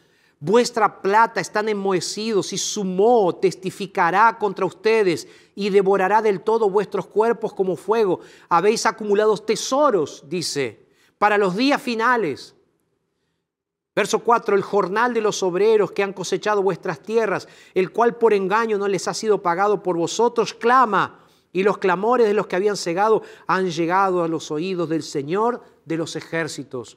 Vuestra 0.45 1.01
plata 1.01 1.41
están 1.41 1.69
enmohecidos 1.69 2.53
y 2.53 2.59
su 2.59 2.83
moho 2.83 3.37
testificará 3.37 4.37
contra 4.41 4.67
ustedes 4.67 5.29
y 5.55 5.71
devorará 5.71 6.21
del 6.21 6.41
todo 6.41 6.69
vuestros 6.69 7.07
cuerpos 7.07 7.53
como 7.53 7.77
fuego. 7.77 8.19
Habéis 8.49 8.85
acumulado 8.85 9.37
tesoros, 9.37 10.25
dice, 10.27 10.85
para 11.17 11.39
los 11.39 11.55
días 11.55 11.81
finales. 11.81 12.57
Verso 13.95 14.19
4, 14.19 14.57
el 14.57 14.63
jornal 14.63 15.15
de 15.15 15.21
los 15.21 15.45
obreros 15.45 15.93
que 15.93 16.03
han 16.03 16.13
cosechado 16.13 16.61
vuestras 16.61 16.99
tierras, 16.99 17.47
el 17.73 17.93
cual 17.93 18.17
por 18.17 18.35
engaño 18.35 18.79
no 18.79 18.89
les 18.89 19.07
ha 19.07 19.15
sido 19.15 19.43
pagado 19.43 19.81
por 19.81 19.97
vosotros, 19.97 20.55
clama, 20.55 21.22
y 21.53 21.63
los 21.63 21.79
clamores 21.79 22.27
de 22.27 22.35
los 22.35 22.47
que 22.47 22.57
habían 22.57 22.77
cegado 22.77 23.23
han 23.47 23.71
llegado 23.71 24.23
a 24.23 24.29
los 24.29 24.51
oídos 24.51 24.89
del 24.89 25.03
Señor 25.03 25.63
de 25.85 25.97
los 25.97 26.17
ejércitos. 26.17 26.97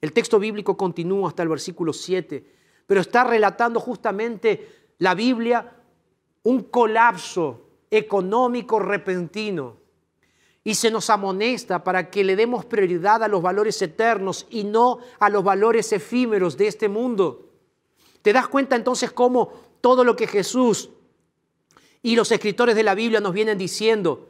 El 0.00 0.12
texto 0.12 0.38
bíblico 0.38 0.76
continúa 0.76 1.28
hasta 1.28 1.42
el 1.42 1.48
versículo 1.48 1.92
7, 1.92 2.44
pero 2.86 3.00
está 3.00 3.24
relatando 3.24 3.80
justamente 3.80 4.68
la 4.98 5.14
Biblia 5.14 5.72
un 6.44 6.64
colapso 6.64 7.68
económico 7.90 8.78
repentino. 8.78 9.78
Y 10.62 10.76
se 10.76 10.90
nos 10.90 11.10
amonesta 11.10 11.84
para 11.84 12.08
que 12.10 12.24
le 12.24 12.36
demos 12.36 12.64
prioridad 12.64 13.22
a 13.22 13.28
los 13.28 13.42
valores 13.42 13.80
eternos 13.82 14.46
y 14.48 14.64
no 14.64 14.98
a 15.18 15.28
los 15.28 15.44
valores 15.44 15.92
efímeros 15.92 16.56
de 16.56 16.68
este 16.68 16.88
mundo. 16.88 17.50
¿Te 18.22 18.32
das 18.32 18.48
cuenta 18.48 18.76
entonces 18.76 19.10
cómo 19.10 19.52
todo 19.82 20.04
lo 20.04 20.16
que 20.16 20.26
Jesús 20.26 20.90
y 22.04 22.16
los 22.16 22.30
escritores 22.30 22.76
de 22.76 22.82
la 22.82 22.94
Biblia 22.94 23.18
nos 23.18 23.32
vienen 23.32 23.56
diciendo 23.56 24.28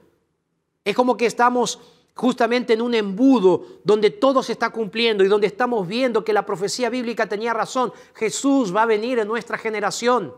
es 0.84 0.94
como 0.94 1.16
que 1.16 1.26
estamos 1.26 1.80
justamente 2.14 2.72
en 2.72 2.80
un 2.80 2.94
embudo 2.94 3.80
donde 3.82 4.10
todo 4.10 4.44
se 4.44 4.52
está 4.52 4.70
cumpliendo 4.70 5.24
y 5.24 5.28
donde 5.28 5.48
estamos 5.48 5.88
viendo 5.88 6.24
que 6.24 6.32
la 6.32 6.46
profecía 6.46 6.88
bíblica 6.88 7.28
tenía 7.28 7.52
razón. 7.52 7.92
Jesús 8.14 8.74
va 8.74 8.82
a 8.82 8.86
venir 8.86 9.18
en 9.18 9.26
nuestra 9.26 9.58
generación. 9.58 10.32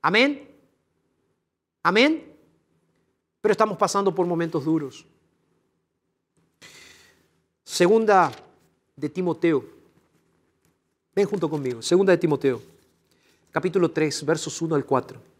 Amén. 0.00 0.50
Amén. 1.82 2.34
Pero 3.42 3.52
estamos 3.52 3.76
pasando 3.76 4.14
por 4.14 4.26
momentos 4.26 4.64
duros. 4.64 5.04
Segunda 7.64 8.32
de 8.96 9.10
Timoteo. 9.10 9.62
Ven 11.14 11.26
junto 11.26 11.50
conmigo. 11.50 11.82
Segunda 11.82 12.12
de 12.12 12.18
Timoteo. 12.18 12.62
Capítulo 13.50 13.90
3, 13.90 14.24
versos 14.24 14.62
1 14.62 14.74
al 14.74 14.86
4. 14.86 15.35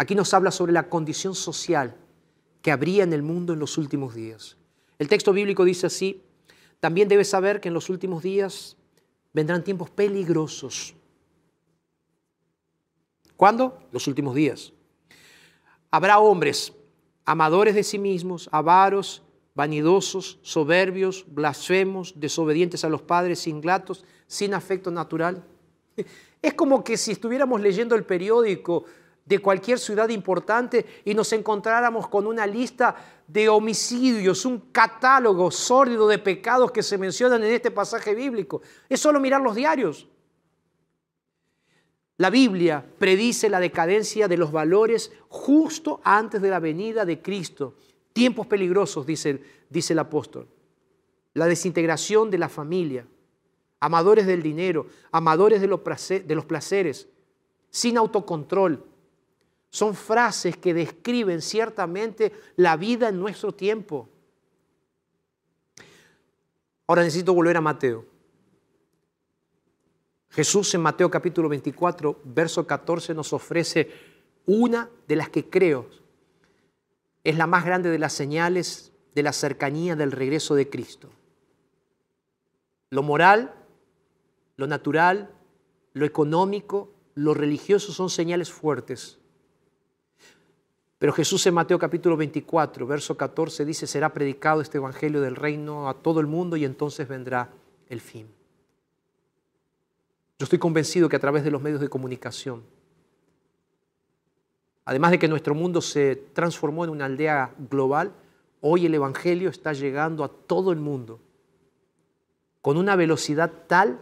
Aquí 0.00 0.14
nos 0.14 0.32
habla 0.32 0.50
sobre 0.50 0.72
la 0.72 0.88
condición 0.88 1.34
social 1.34 1.94
que 2.62 2.72
habría 2.72 3.04
en 3.04 3.12
el 3.12 3.22
mundo 3.22 3.52
en 3.52 3.58
los 3.58 3.76
últimos 3.76 4.14
días. 4.14 4.56
El 4.98 5.08
texto 5.08 5.30
bíblico 5.30 5.62
dice 5.62 5.88
así, 5.88 6.22
también 6.80 7.06
debes 7.06 7.28
saber 7.28 7.60
que 7.60 7.68
en 7.68 7.74
los 7.74 7.90
últimos 7.90 8.22
días 8.22 8.78
vendrán 9.34 9.62
tiempos 9.62 9.90
peligrosos. 9.90 10.94
¿Cuándo? 13.36 13.78
Los 13.92 14.06
últimos 14.06 14.34
días. 14.34 14.72
Habrá 15.90 16.18
hombres 16.18 16.72
amadores 17.26 17.74
de 17.74 17.84
sí 17.84 17.98
mismos, 17.98 18.48
avaros, 18.52 19.22
vanidosos, 19.54 20.38
soberbios, 20.40 21.26
blasfemos, 21.28 22.18
desobedientes 22.18 22.86
a 22.86 22.88
los 22.88 23.02
padres, 23.02 23.46
ingratos, 23.46 24.06
sin 24.26 24.54
afecto 24.54 24.90
natural. 24.90 25.44
Es 26.42 26.54
como 26.54 26.82
que 26.82 26.96
si 26.96 27.12
estuviéramos 27.12 27.60
leyendo 27.60 27.94
el 27.94 28.04
periódico 28.04 28.86
de 29.30 29.38
cualquier 29.38 29.78
ciudad 29.78 30.08
importante 30.08 30.84
y 31.04 31.14
nos 31.14 31.32
encontráramos 31.32 32.08
con 32.08 32.26
una 32.26 32.48
lista 32.48 32.96
de 33.28 33.48
homicidios, 33.48 34.44
un 34.44 34.58
catálogo 34.72 35.52
sórdido 35.52 36.08
de 36.08 36.18
pecados 36.18 36.72
que 36.72 36.82
se 36.82 36.98
mencionan 36.98 37.44
en 37.44 37.52
este 37.52 37.70
pasaje 37.70 38.12
bíblico. 38.16 38.60
Es 38.88 38.98
solo 38.98 39.20
mirar 39.20 39.40
los 39.40 39.54
diarios. 39.54 40.08
La 42.16 42.28
Biblia 42.28 42.84
predice 42.98 43.48
la 43.48 43.60
decadencia 43.60 44.26
de 44.26 44.36
los 44.36 44.50
valores 44.50 45.12
justo 45.28 46.00
antes 46.02 46.42
de 46.42 46.50
la 46.50 46.58
venida 46.58 47.04
de 47.04 47.22
Cristo. 47.22 47.76
Tiempos 48.12 48.48
peligrosos, 48.48 49.06
dice, 49.06 49.40
dice 49.68 49.92
el 49.92 50.00
apóstol. 50.00 50.48
La 51.34 51.46
desintegración 51.46 52.32
de 52.32 52.38
la 52.38 52.48
familia, 52.48 53.06
amadores 53.78 54.26
del 54.26 54.42
dinero, 54.42 54.88
amadores 55.12 55.60
de 55.60 55.68
los 55.68 56.44
placeres, 56.46 57.08
sin 57.70 57.96
autocontrol, 57.96 58.89
son 59.70 59.94
frases 59.94 60.56
que 60.56 60.74
describen 60.74 61.40
ciertamente 61.40 62.32
la 62.56 62.76
vida 62.76 63.08
en 63.08 63.18
nuestro 63.18 63.52
tiempo. 63.52 64.08
Ahora 66.86 67.02
necesito 67.02 67.32
volver 67.32 67.56
a 67.56 67.60
Mateo. 67.60 68.04
Jesús 70.30 70.74
en 70.74 70.82
Mateo 70.82 71.10
capítulo 71.10 71.48
24, 71.48 72.20
verso 72.24 72.66
14 72.66 73.14
nos 73.14 73.32
ofrece 73.32 73.90
una 74.46 74.90
de 75.06 75.16
las 75.16 75.28
que 75.28 75.48
creo 75.48 75.88
es 77.22 77.36
la 77.36 77.46
más 77.46 77.64
grande 77.64 77.90
de 77.90 77.98
las 77.98 78.12
señales 78.12 78.92
de 79.14 79.22
la 79.22 79.32
cercanía 79.32 79.96
del 79.96 80.12
regreso 80.12 80.54
de 80.54 80.68
Cristo. 80.68 81.10
Lo 82.90 83.02
moral, 83.02 83.54
lo 84.56 84.66
natural, 84.66 85.30
lo 85.92 86.06
económico, 86.06 86.92
lo 87.14 87.34
religioso 87.34 87.92
son 87.92 88.10
señales 88.10 88.50
fuertes. 88.50 89.19
Pero 91.00 91.14
Jesús 91.14 91.46
en 91.46 91.54
Mateo 91.54 91.78
capítulo 91.78 92.14
24, 92.14 92.86
verso 92.86 93.16
14 93.16 93.64
dice, 93.64 93.86
será 93.86 94.12
predicado 94.12 94.60
este 94.60 94.76
Evangelio 94.76 95.22
del 95.22 95.34
reino 95.34 95.88
a 95.88 95.94
todo 95.94 96.20
el 96.20 96.26
mundo 96.26 96.58
y 96.58 96.66
entonces 96.66 97.08
vendrá 97.08 97.48
el 97.88 98.02
fin. 98.02 98.26
Yo 100.38 100.44
estoy 100.44 100.58
convencido 100.58 101.08
que 101.08 101.16
a 101.16 101.20
través 101.20 101.42
de 101.42 101.50
los 101.50 101.62
medios 101.62 101.80
de 101.80 101.88
comunicación, 101.88 102.62
además 104.84 105.12
de 105.12 105.18
que 105.18 105.26
nuestro 105.26 105.54
mundo 105.54 105.80
se 105.80 106.16
transformó 106.34 106.84
en 106.84 106.90
una 106.90 107.06
aldea 107.06 107.54
global, 107.70 108.12
hoy 108.60 108.84
el 108.84 108.94
Evangelio 108.94 109.48
está 109.48 109.72
llegando 109.72 110.22
a 110.22 110.28
todo 110.28 110.70
el 110.70 110.80
mundo 110.80 111.18
con 112.60 112.76
una 112.76 112.94
velocidad 112.94 113.50
tal 113.68 113.98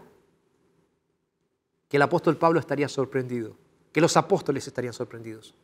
que 1.88 1.96
el 1.96 2.02
apóstol 2.02 2.36
Pablo 2.38 2.58
estaría 2.58 2.88
sorprendido, 2.88 3.54
que 3.92 4.00
los 4.00 4.16
apóstoles 4.16 4.66
estarían 4.66 4.92
sorprendidos. 4.92 5.54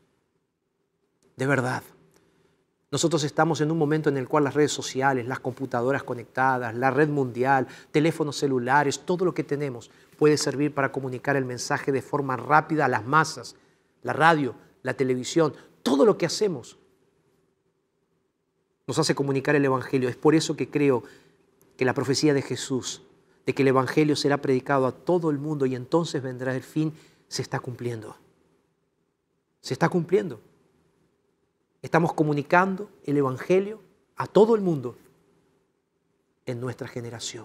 De 1.37 1.47
verdad. 1.47 1.83
Nosotros 2.91 3.25
estamos 3.25 3.61
en 3.61 3.73
un 3.73 3.79
momento 3.79 4.09
en 4.09 4.17
el 4.17 4.29
cual 4.29 4.45
las 4.45 4.55
redes 4.55 4.71
sociales, 4.71 5.27
las 5.27 5.41
computadoras 5.41 6.05
conectadas, 6.05 6.77
la 6.77 6.93
red 6.93 7.09
mundial, 7.09 7.67
teléfonos 7.91 8.37
celulares, 8.37 9.01
todo 9.01 9.25
lo 9.25 9.35
que 9.35 9.43
tenemos 9.43 9.91
puede 10.17 10.37
servir 10.37 10.73
para 10.73 10.93
comunicar 10.93 11.35
el 11.35 11.45
mensaje 11.45 11.91
de 11.91 12.03
forma 12.03 12.37
rápida 12.37 12.85
a 12.85 12.89
las 12.89 13.05
masas. 13.05 13.57
La 14.03 14.13
radio, 14.13 14.55
la 14.83 14.95
televisión, 14.95 15.55
todo 15.83 16.05
lo 16.05 16.17
que 16.17 16.27
hacemos 16.27 16.79
nos 18.87 18.99
hace 18.99 19.15
comunicar 19.15 19.57
el 19.57 19.65
Evangelio. 19.65 20.09
Es 20.09 20.17
por 20.17 20.35
eso 20.35 20.57
que 20.57 20.71
creo 20.71 21.03
que 21.77 21.85
la 21.85 21.95
profecía 21.95 22.35
de 22.35 22.43
Jesús, 22.43 23.03
de 23.47 23.55
que 23.55 23.63
el 23.63 23.69
Evangelio 23.69 24.15
será 24.15 24.39
predicado 24.39 24.87
a 24.87 24.93
todo 24.93 25.31
el 25.31 25.39
mundo 25.39 25.67
y 25.67 25.75
entonces 25.75 26.23
vendrá 26.23 26.55
el 26.55 26.63
fin, 26.63 26.93
se 27.29 27.43
está 27.43 27.59
cumpliendo. 27.61 28.17
Se 29.61 29.75
está 29.75 29.89
cumpliendo. 29.89 30.41
Estamos 31.85 32.15
comunicando 32.15 32.89
el 33.05 33.19
Evangelio 33.19 33.79
a 34.17 34.27
todo 34.27 34.55
el 34.55 34.63
mundo 34.63 34.97
en 36.47 36.59
nuestra 36.59 36.89
generación. 36.89 37.45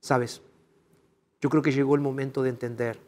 Sabes, 0.00 0.42
yo 1.40 1.50
creo 1.50 1.60
que 1.60 1.72
llegó 1.72 1.96
el 1.96 2.00
momento 2.00 2.44
de 2.44 2.50
entender 2.50 3.00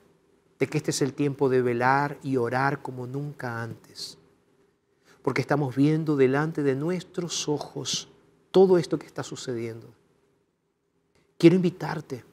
de 0.59 0.67
que 0.67 0.79
este 0.79 0.91
es 0.91 1.03
el 1.03 1.15
tiempo 1.15 1.49
de 1.49 1.63
velar 1.63 2.19
y 2.25 2.37
orar 2.37 2.83
como 2.83 3.07
nunca 3.07 3.63
antes, 3.63 4.19
porque 5.23 5.41
estamos 5.41 5.77
viendo 5.77 6.17
delante 6.17 6.65
de 6.65 6.75
nuestros 6.75 7.49
ojos 7.49 8.09
todo 8.51 8.77
esto 8.77 8.99
que 8.99 9.07
está 9.07 9.23
sucediendo. 9.23 9.87
Quiero 11.39 11.55
invitarte, 11.55 12.25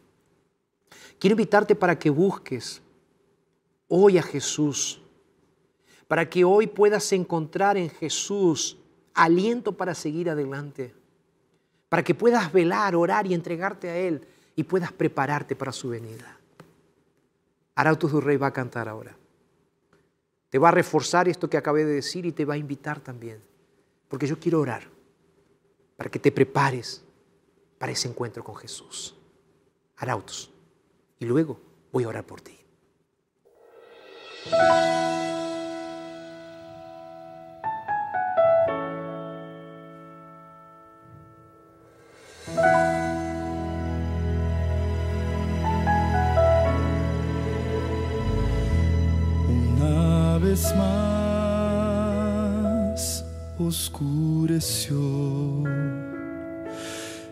quiero 1.19 1.33
invitarte 1.33 1.75
para 1.75 1.99
que 1.99 2.09
busques 2.09 2.81
hoy 3.89 4.17
a 4.17 4.23
Jesús 4.23 5.04
para 6.07 6.29
que 6.29 6.43
hoy 6.43 6.67
puedas 6.67 7.11
encontrar 7.13 7.77
en 7.77 7.89
Jesús 7.89 8.77
aliento 9.13 9.71
para 9.71 9.95
seguir 9.95 10.29
adelante, 10.29 10.93
para 11.89 12.03
que 12.03 12.13
puedas 12.13 12.51
velar, 12.51 12.95
orar 12.95 13.25
y 13.25 13.33
entregarte 13.33 13.89
a 13.89 13.97
Él 13.97 14.27
y 14.55 14.63
puedas 14.63 14.91
prepararte 14.91 15.55
para 15.55 15.71
su 15.71 15.89
venida. 15.89 16.37
Arautos 17.75 18.11
du 18.11 18.21
Rey 18.21 18.37
va 18.37 18.47
a 18.47 18.53
cantar 18.53 18.87
ahora. 18.87 19.15
Te 20.49 20.59
va 20.59 20.69
a 20.69 20.71
reforzar 20.71 21.27
esto 21.27 21.49
que 21.49 21.57
acabé 21.57 21.85
de 21.85 21.95
decir 21.95 22.25
y 22.25 22.31
te 22.31 22.45
va 22.45 22.53
a 22.53 22.57
invitar 22.57 22.99
también, 22.99 23.41
porque 24.07 24.27
yo 24.27 24.39
quiero 24.39 24.61
orar 24.61 24.83
para 25.97 26.09
que 26.09 26.19
te 26.19 26.31
prepares 26.31 27.03
para 27.77 27.91
ese 27.91 28.07
encuentro 28.07 28.43
con 28.43 28.55
Jesús. 28.55 29.15
Arautos. 29.97 30.51
Y 31.19 31.25
luego 31.25 31.59
voy 31.91 32.03
a 32.03 32.09
orar 32.09 32.25
por 32.25 32.41
ti. 32.41 32.57
Oscureció. 53.59 54.95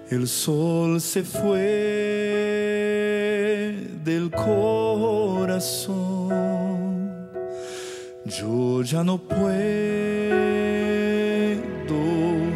El 0.10 0.28
sol 0.28 1.00
se 1.02 1.24
fue 1.24 1.50
del 4.04 4.30
corazón. 4.32 5.94
Yo 8.26 8.82
ya 8.84 9.04
no 9.04 9.18
puedo 9.18 9.44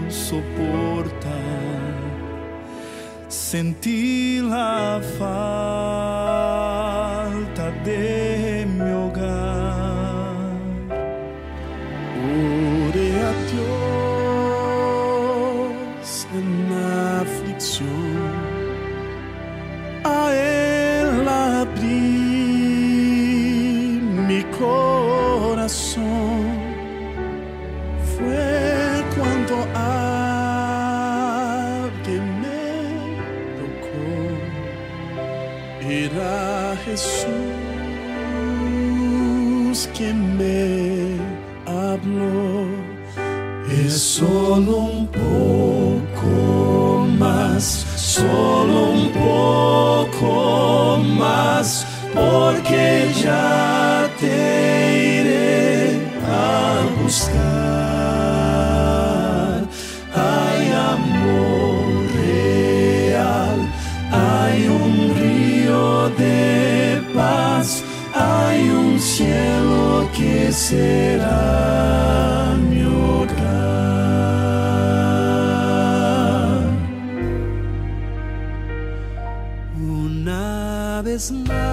soportar 0.10 1.32
sentir 3.28 4.44
la 4.44 5.02
falta 5.18 6.07
Una 81.18 81.24
vez 81.24 81.67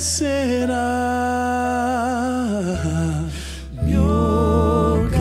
será 0.00 0.76
mi 3.82 3.96
hogar. 3.96 5.20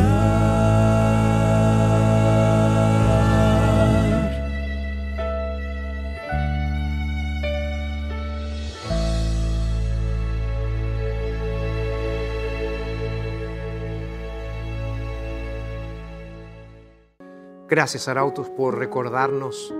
Gracias, 17.67 18.07
Arautos, 18.07 18.49
por 18.49 18.77
recordarnos 18.77 19.73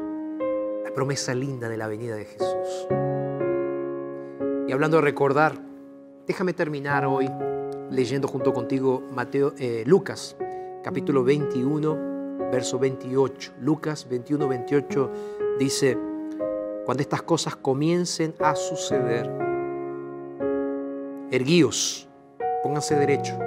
la 0.84 0.94
promesa 0.94 1.34
linda 1.34 1.70
de 1.70 1.78
la 1.78 1.88
venida 1.88 2.16
de 2.16 2.26
Jesús. 2.26 2.49
Y 4.70 4.72
hablando 4.72 4.98
de 4.98 5.02
recordar, 5.02 5.54
déjame 6.28 6.54
terminar 6.54 7.04
hoy 7.04 7.28
leyendo 7.90 8.28
junto 8.28 8.54
contigo 8.54 9.02
eh, 9.58 9.84
Lucas, 9.88 10.38
capítulo 10.84 11.24
21, 11.24 12.50
verso 12.52 12.78
28. 12.78 13.54
Lucas 13.62 14.08
21, 14.08 14.48
28 14.48 15.12
dice, 15.58 15.98
cuando 16.86 17.02
estas 17.02 17.24
cosas 17.24 17.56
comiencen 17.56 18.36
a 18.38 18.54
suceder, 18.56 19.28
erguíos, 21.32 22.08
pónganse 22.62 22.94
derechos, 22.94 23.40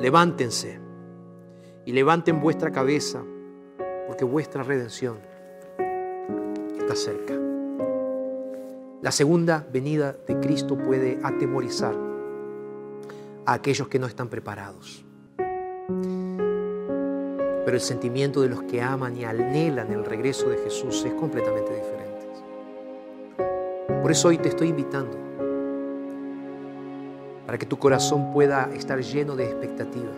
levántense 0.00 0.80
y 1.84 1.92
levanten 1.92 2.40
vuestra 2.40 2.72
cabeza, 2.72 3.22
porque 4.06 4.24
vuestra 4.24 4.62
redención 4.62 5.18
está 6.78 6.96
cerca. 6.96 7.37
La 9.02 9.12
segunda 9.12 9.66
venida 9.72 10.16
de 10.26 10.40
Cristo 10.40 10.76
puede 10.76 11.20
atemorizar 11.22 11.94
a 13.46 13.52
aquellos 13.52 13.88
que 13.88 13.98
no 13.98 14.06
están 14.06 14.28
preparados. 14.28 15.04
Pero 17.64 17.76
el 17.76 17.80
sentimiento 17.80 18.40
de 18.40 18.48
los 18.48 18.62
que 18.62 18.82
aman 18.82 19.16
y 19.16 19.24
anhelan 19.24 19.92
el 19.92 20.04
regreso 20.04 20.48
de 20.48 20.58
Jesús 20.58 21.04
es 21.04 21.14
completamente 21.14 21.74
diferente. 21.74 22.26
Por 24.02 24.10
eso 24.10 24.28
hoy 24.28 24.38
te 24.38 24.48
estoy 24.48 24.68
invitando 24.68 25.16
para 27.46 27.58
que 27.58 27.66
tu 27.66 27.78
corazón 27.78 28.32
pueda 28.32 28.70
estar 28.74 29.00
lleno 29.00 29.36
de 29.36 29.44
expectativa 29.44 30.10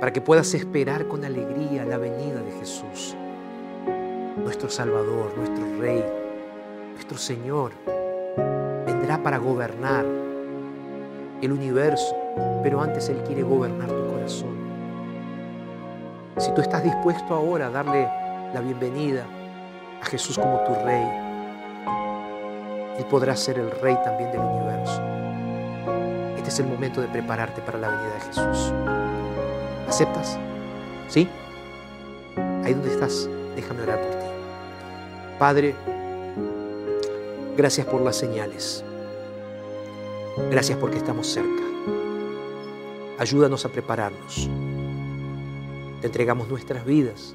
para 0.00 0.12
que 0.12 0.20
puedas 0.20 0.52
esperar 0.54 1.08
con 1.08 1.24
alegría 1.24 1.84
la 1.84 1.96
venida 1.98 2.42
de 2.42 2.52
Jesús, 2.58 3.16
nuestro 4.36 4.68
Salvador, 4.68 5.32
nuestro 5.36 5.64
Rey, 5.80 6.04
nuestro 6.96 7.18
Señor. 7.18 7.72
Vendrá 8.86 9.22
para 9.22 9.36
gobernar 9.36 10.06
el 11.42 11.52
universo, 11.52 12.16
pero 12.62 12.80
antes 12.80 13.10
Él 13.10 13.22
quiere 13.26 13.42
gobernar 13.42 13.86
tu 13.86 14.12
corazón. 14.12 14.56
Si 16.38 16.50
tú 16.54 16.62
estás 16.62 16.82
dispuesto 16.82 17.34
ahora 17.34 17.66
a 17.66 17.70
darle 17.70 18.08
la 18.54 18.60
bienvenida 18.62 19.24
a 20.00 20.06
Jesús 20.06 20.38
como 20.38 20.58
tu 20.60 20.72
Rey, 20.86 21.06
Él 22.98 23.04
podrá 23.10 23.36
ser 23.36 23.58
el 23.58 23.70
Rey 23.82 23.96
también 24.02 24.32
del 24.32 24.40
universo. 24.40 25.02
Este 26.36 26.48
es 26.48 26.58
el 26.60 26.66
momento 26.66 27.02
de 27.02 27.08
prepararte 27.08 27.60
para 27.60 27.78
la 27.78 27.88
venida 27.90 28.14
de 28.14 28.20
Jesús. 28.20 28.72
¿Aceptas? 29.86 30.38
¿Sí? 31.08 31.28
Ahí 32.64 32.72
donde 32.72 32.90
estás, 32.90 33.28
déjame 33.54 33.82
orar 33.82 34.00
por 34.00 34.10
ti. 34.12 34.26
Padre, 35.38 35.74
gracias 37.56 37.86
por 37.86 38.02
las 38.02 38.16
señales. 38.16 38.84
Gracias 40.50 40.78
porque 40.78 40.98
estamos 40.98 41.26
cerca. 41.26 41.62
Ayúdanos 43.18 43.64
a 43.64 43.70
prepararnos. 43.70 44.48
Te 46.00 46.06
entregamos 46.06 46.48
nuestras 46.48 46.84
vidas 46.84 47.34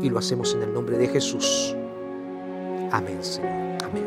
y 0.00 0.08
lo 0.08 0.18
hacemos 0.18 0.54
en 0.54 0.62
el 0.62 0.72
nombre 0.72 0.96
de 0.96 1.08
Jesús. 1.08 1.76
Amén, 2.90 3.22
Señor. 3.22 3.50
Amén. 3.84 4.06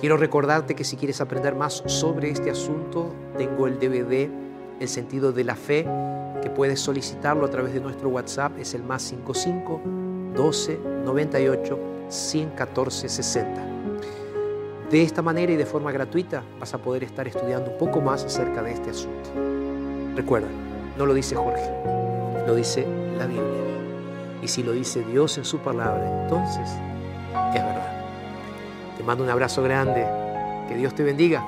Quiero 0.00 0.16
recordarte 0.16 0.74
que 0.74 0.84
si 0.84 0.96
quieres 0.96 1.20
aprender 1.20 1.54
más 1.54 1.82
sobre 1.86 2.30
este 2.30 2.50
asunto, 2.50 3.12
tengo 3.36 3.66
el 3.66 3.78
DVD 3.78 4.30
el 4.80 4.88
sentido 4.88 5.32
de 5.32 5.44
la 5.44 5.54
fe, 5.54 5.86
que 6.42 6.50
puedes 6.50 6.80
solicitarlo 6.80 7.46
a 7.46 7.50
través 7.50 7.74
de 7.74 7.80
nuestro 7.80 8.08
WhatsApp, 8.08 8.58
es 8.58 8.74
el 8.74 8.82
más 8.82 9.02
55 9.02 9.80
12 10.34 10.78
98 11.04 11.93
114 12.08 13.08
60. 13.08 13.74
De 14.90 15.02
esta 15.02 15.22
manera 15.22 15.52
y 15.52 15.56
de 15.56 15.66
forma 15.66 15.90
gratuita 15.90 16.42
vas 16.60 16.74
a 16.74 16.78
poder 16.78 17.04
estar 17.04 17.26
estudiando 17.26 17.72
un 17.72 17.78
poco 17.78 18.00
más 18.00 18.24
acerca 18.24 18.62
de 18.62 18.72
este 18.72 18.90
asunto. 18.90 19.30
Recuerda, 20.14 20.48
no 20.96 21.06
lo 21.06 21.14
dice 21.14 21.34
Jorge, 21.34 21.68
lo 22.46 22.54
dice 22.54 22.86
la 23.18 23.26
Biblia. 23.26 23.44
Y 24.42 24.48
si 24.48 24.62
lo 24.62 24.72
dice 24.72 25.02
Dios 25.04 25.38
en 25.38 25.44
su 25.44 25.58
palabra, 25.58 26.22
entonces 26.22 26.70
es 27.54 27.64
verdad. 27.64 28.04
Te 28.96 29.02
mando 29.02 29.24
un 29.24 29.30
abrazo 29.30 29.62
grande, 29.62 30.06
que 30.68 30.76
Dios 30.76 30.94
te 30.94 31.02
bendiga 31.02 31.42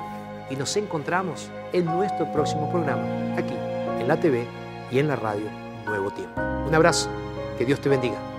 y 0.51 0.57
nos 0.57 0.77
encontramos 0.77 1.51
en 1.73 1.85
nuestro 1.85 2.31
próximo 2.33 2.71
programa, 2.71 3.05
aquí 3.37 3.55
en 4.01 4.09
la 4.09 4.19
TV 4.19 4.47
y 4.91 4.99
en 4.99 5.09
la 5.09 5.17
radio 5.17 5.47
Nuevo 5.85 6.11
Tiempo. 6.11 6.41
Un 6.67 6.75
abrazo, 6.75 7.09
que 7.59 7.65
Dios 7.65 7.81
te 7.81 7.89
bendiga. 7.89 8.36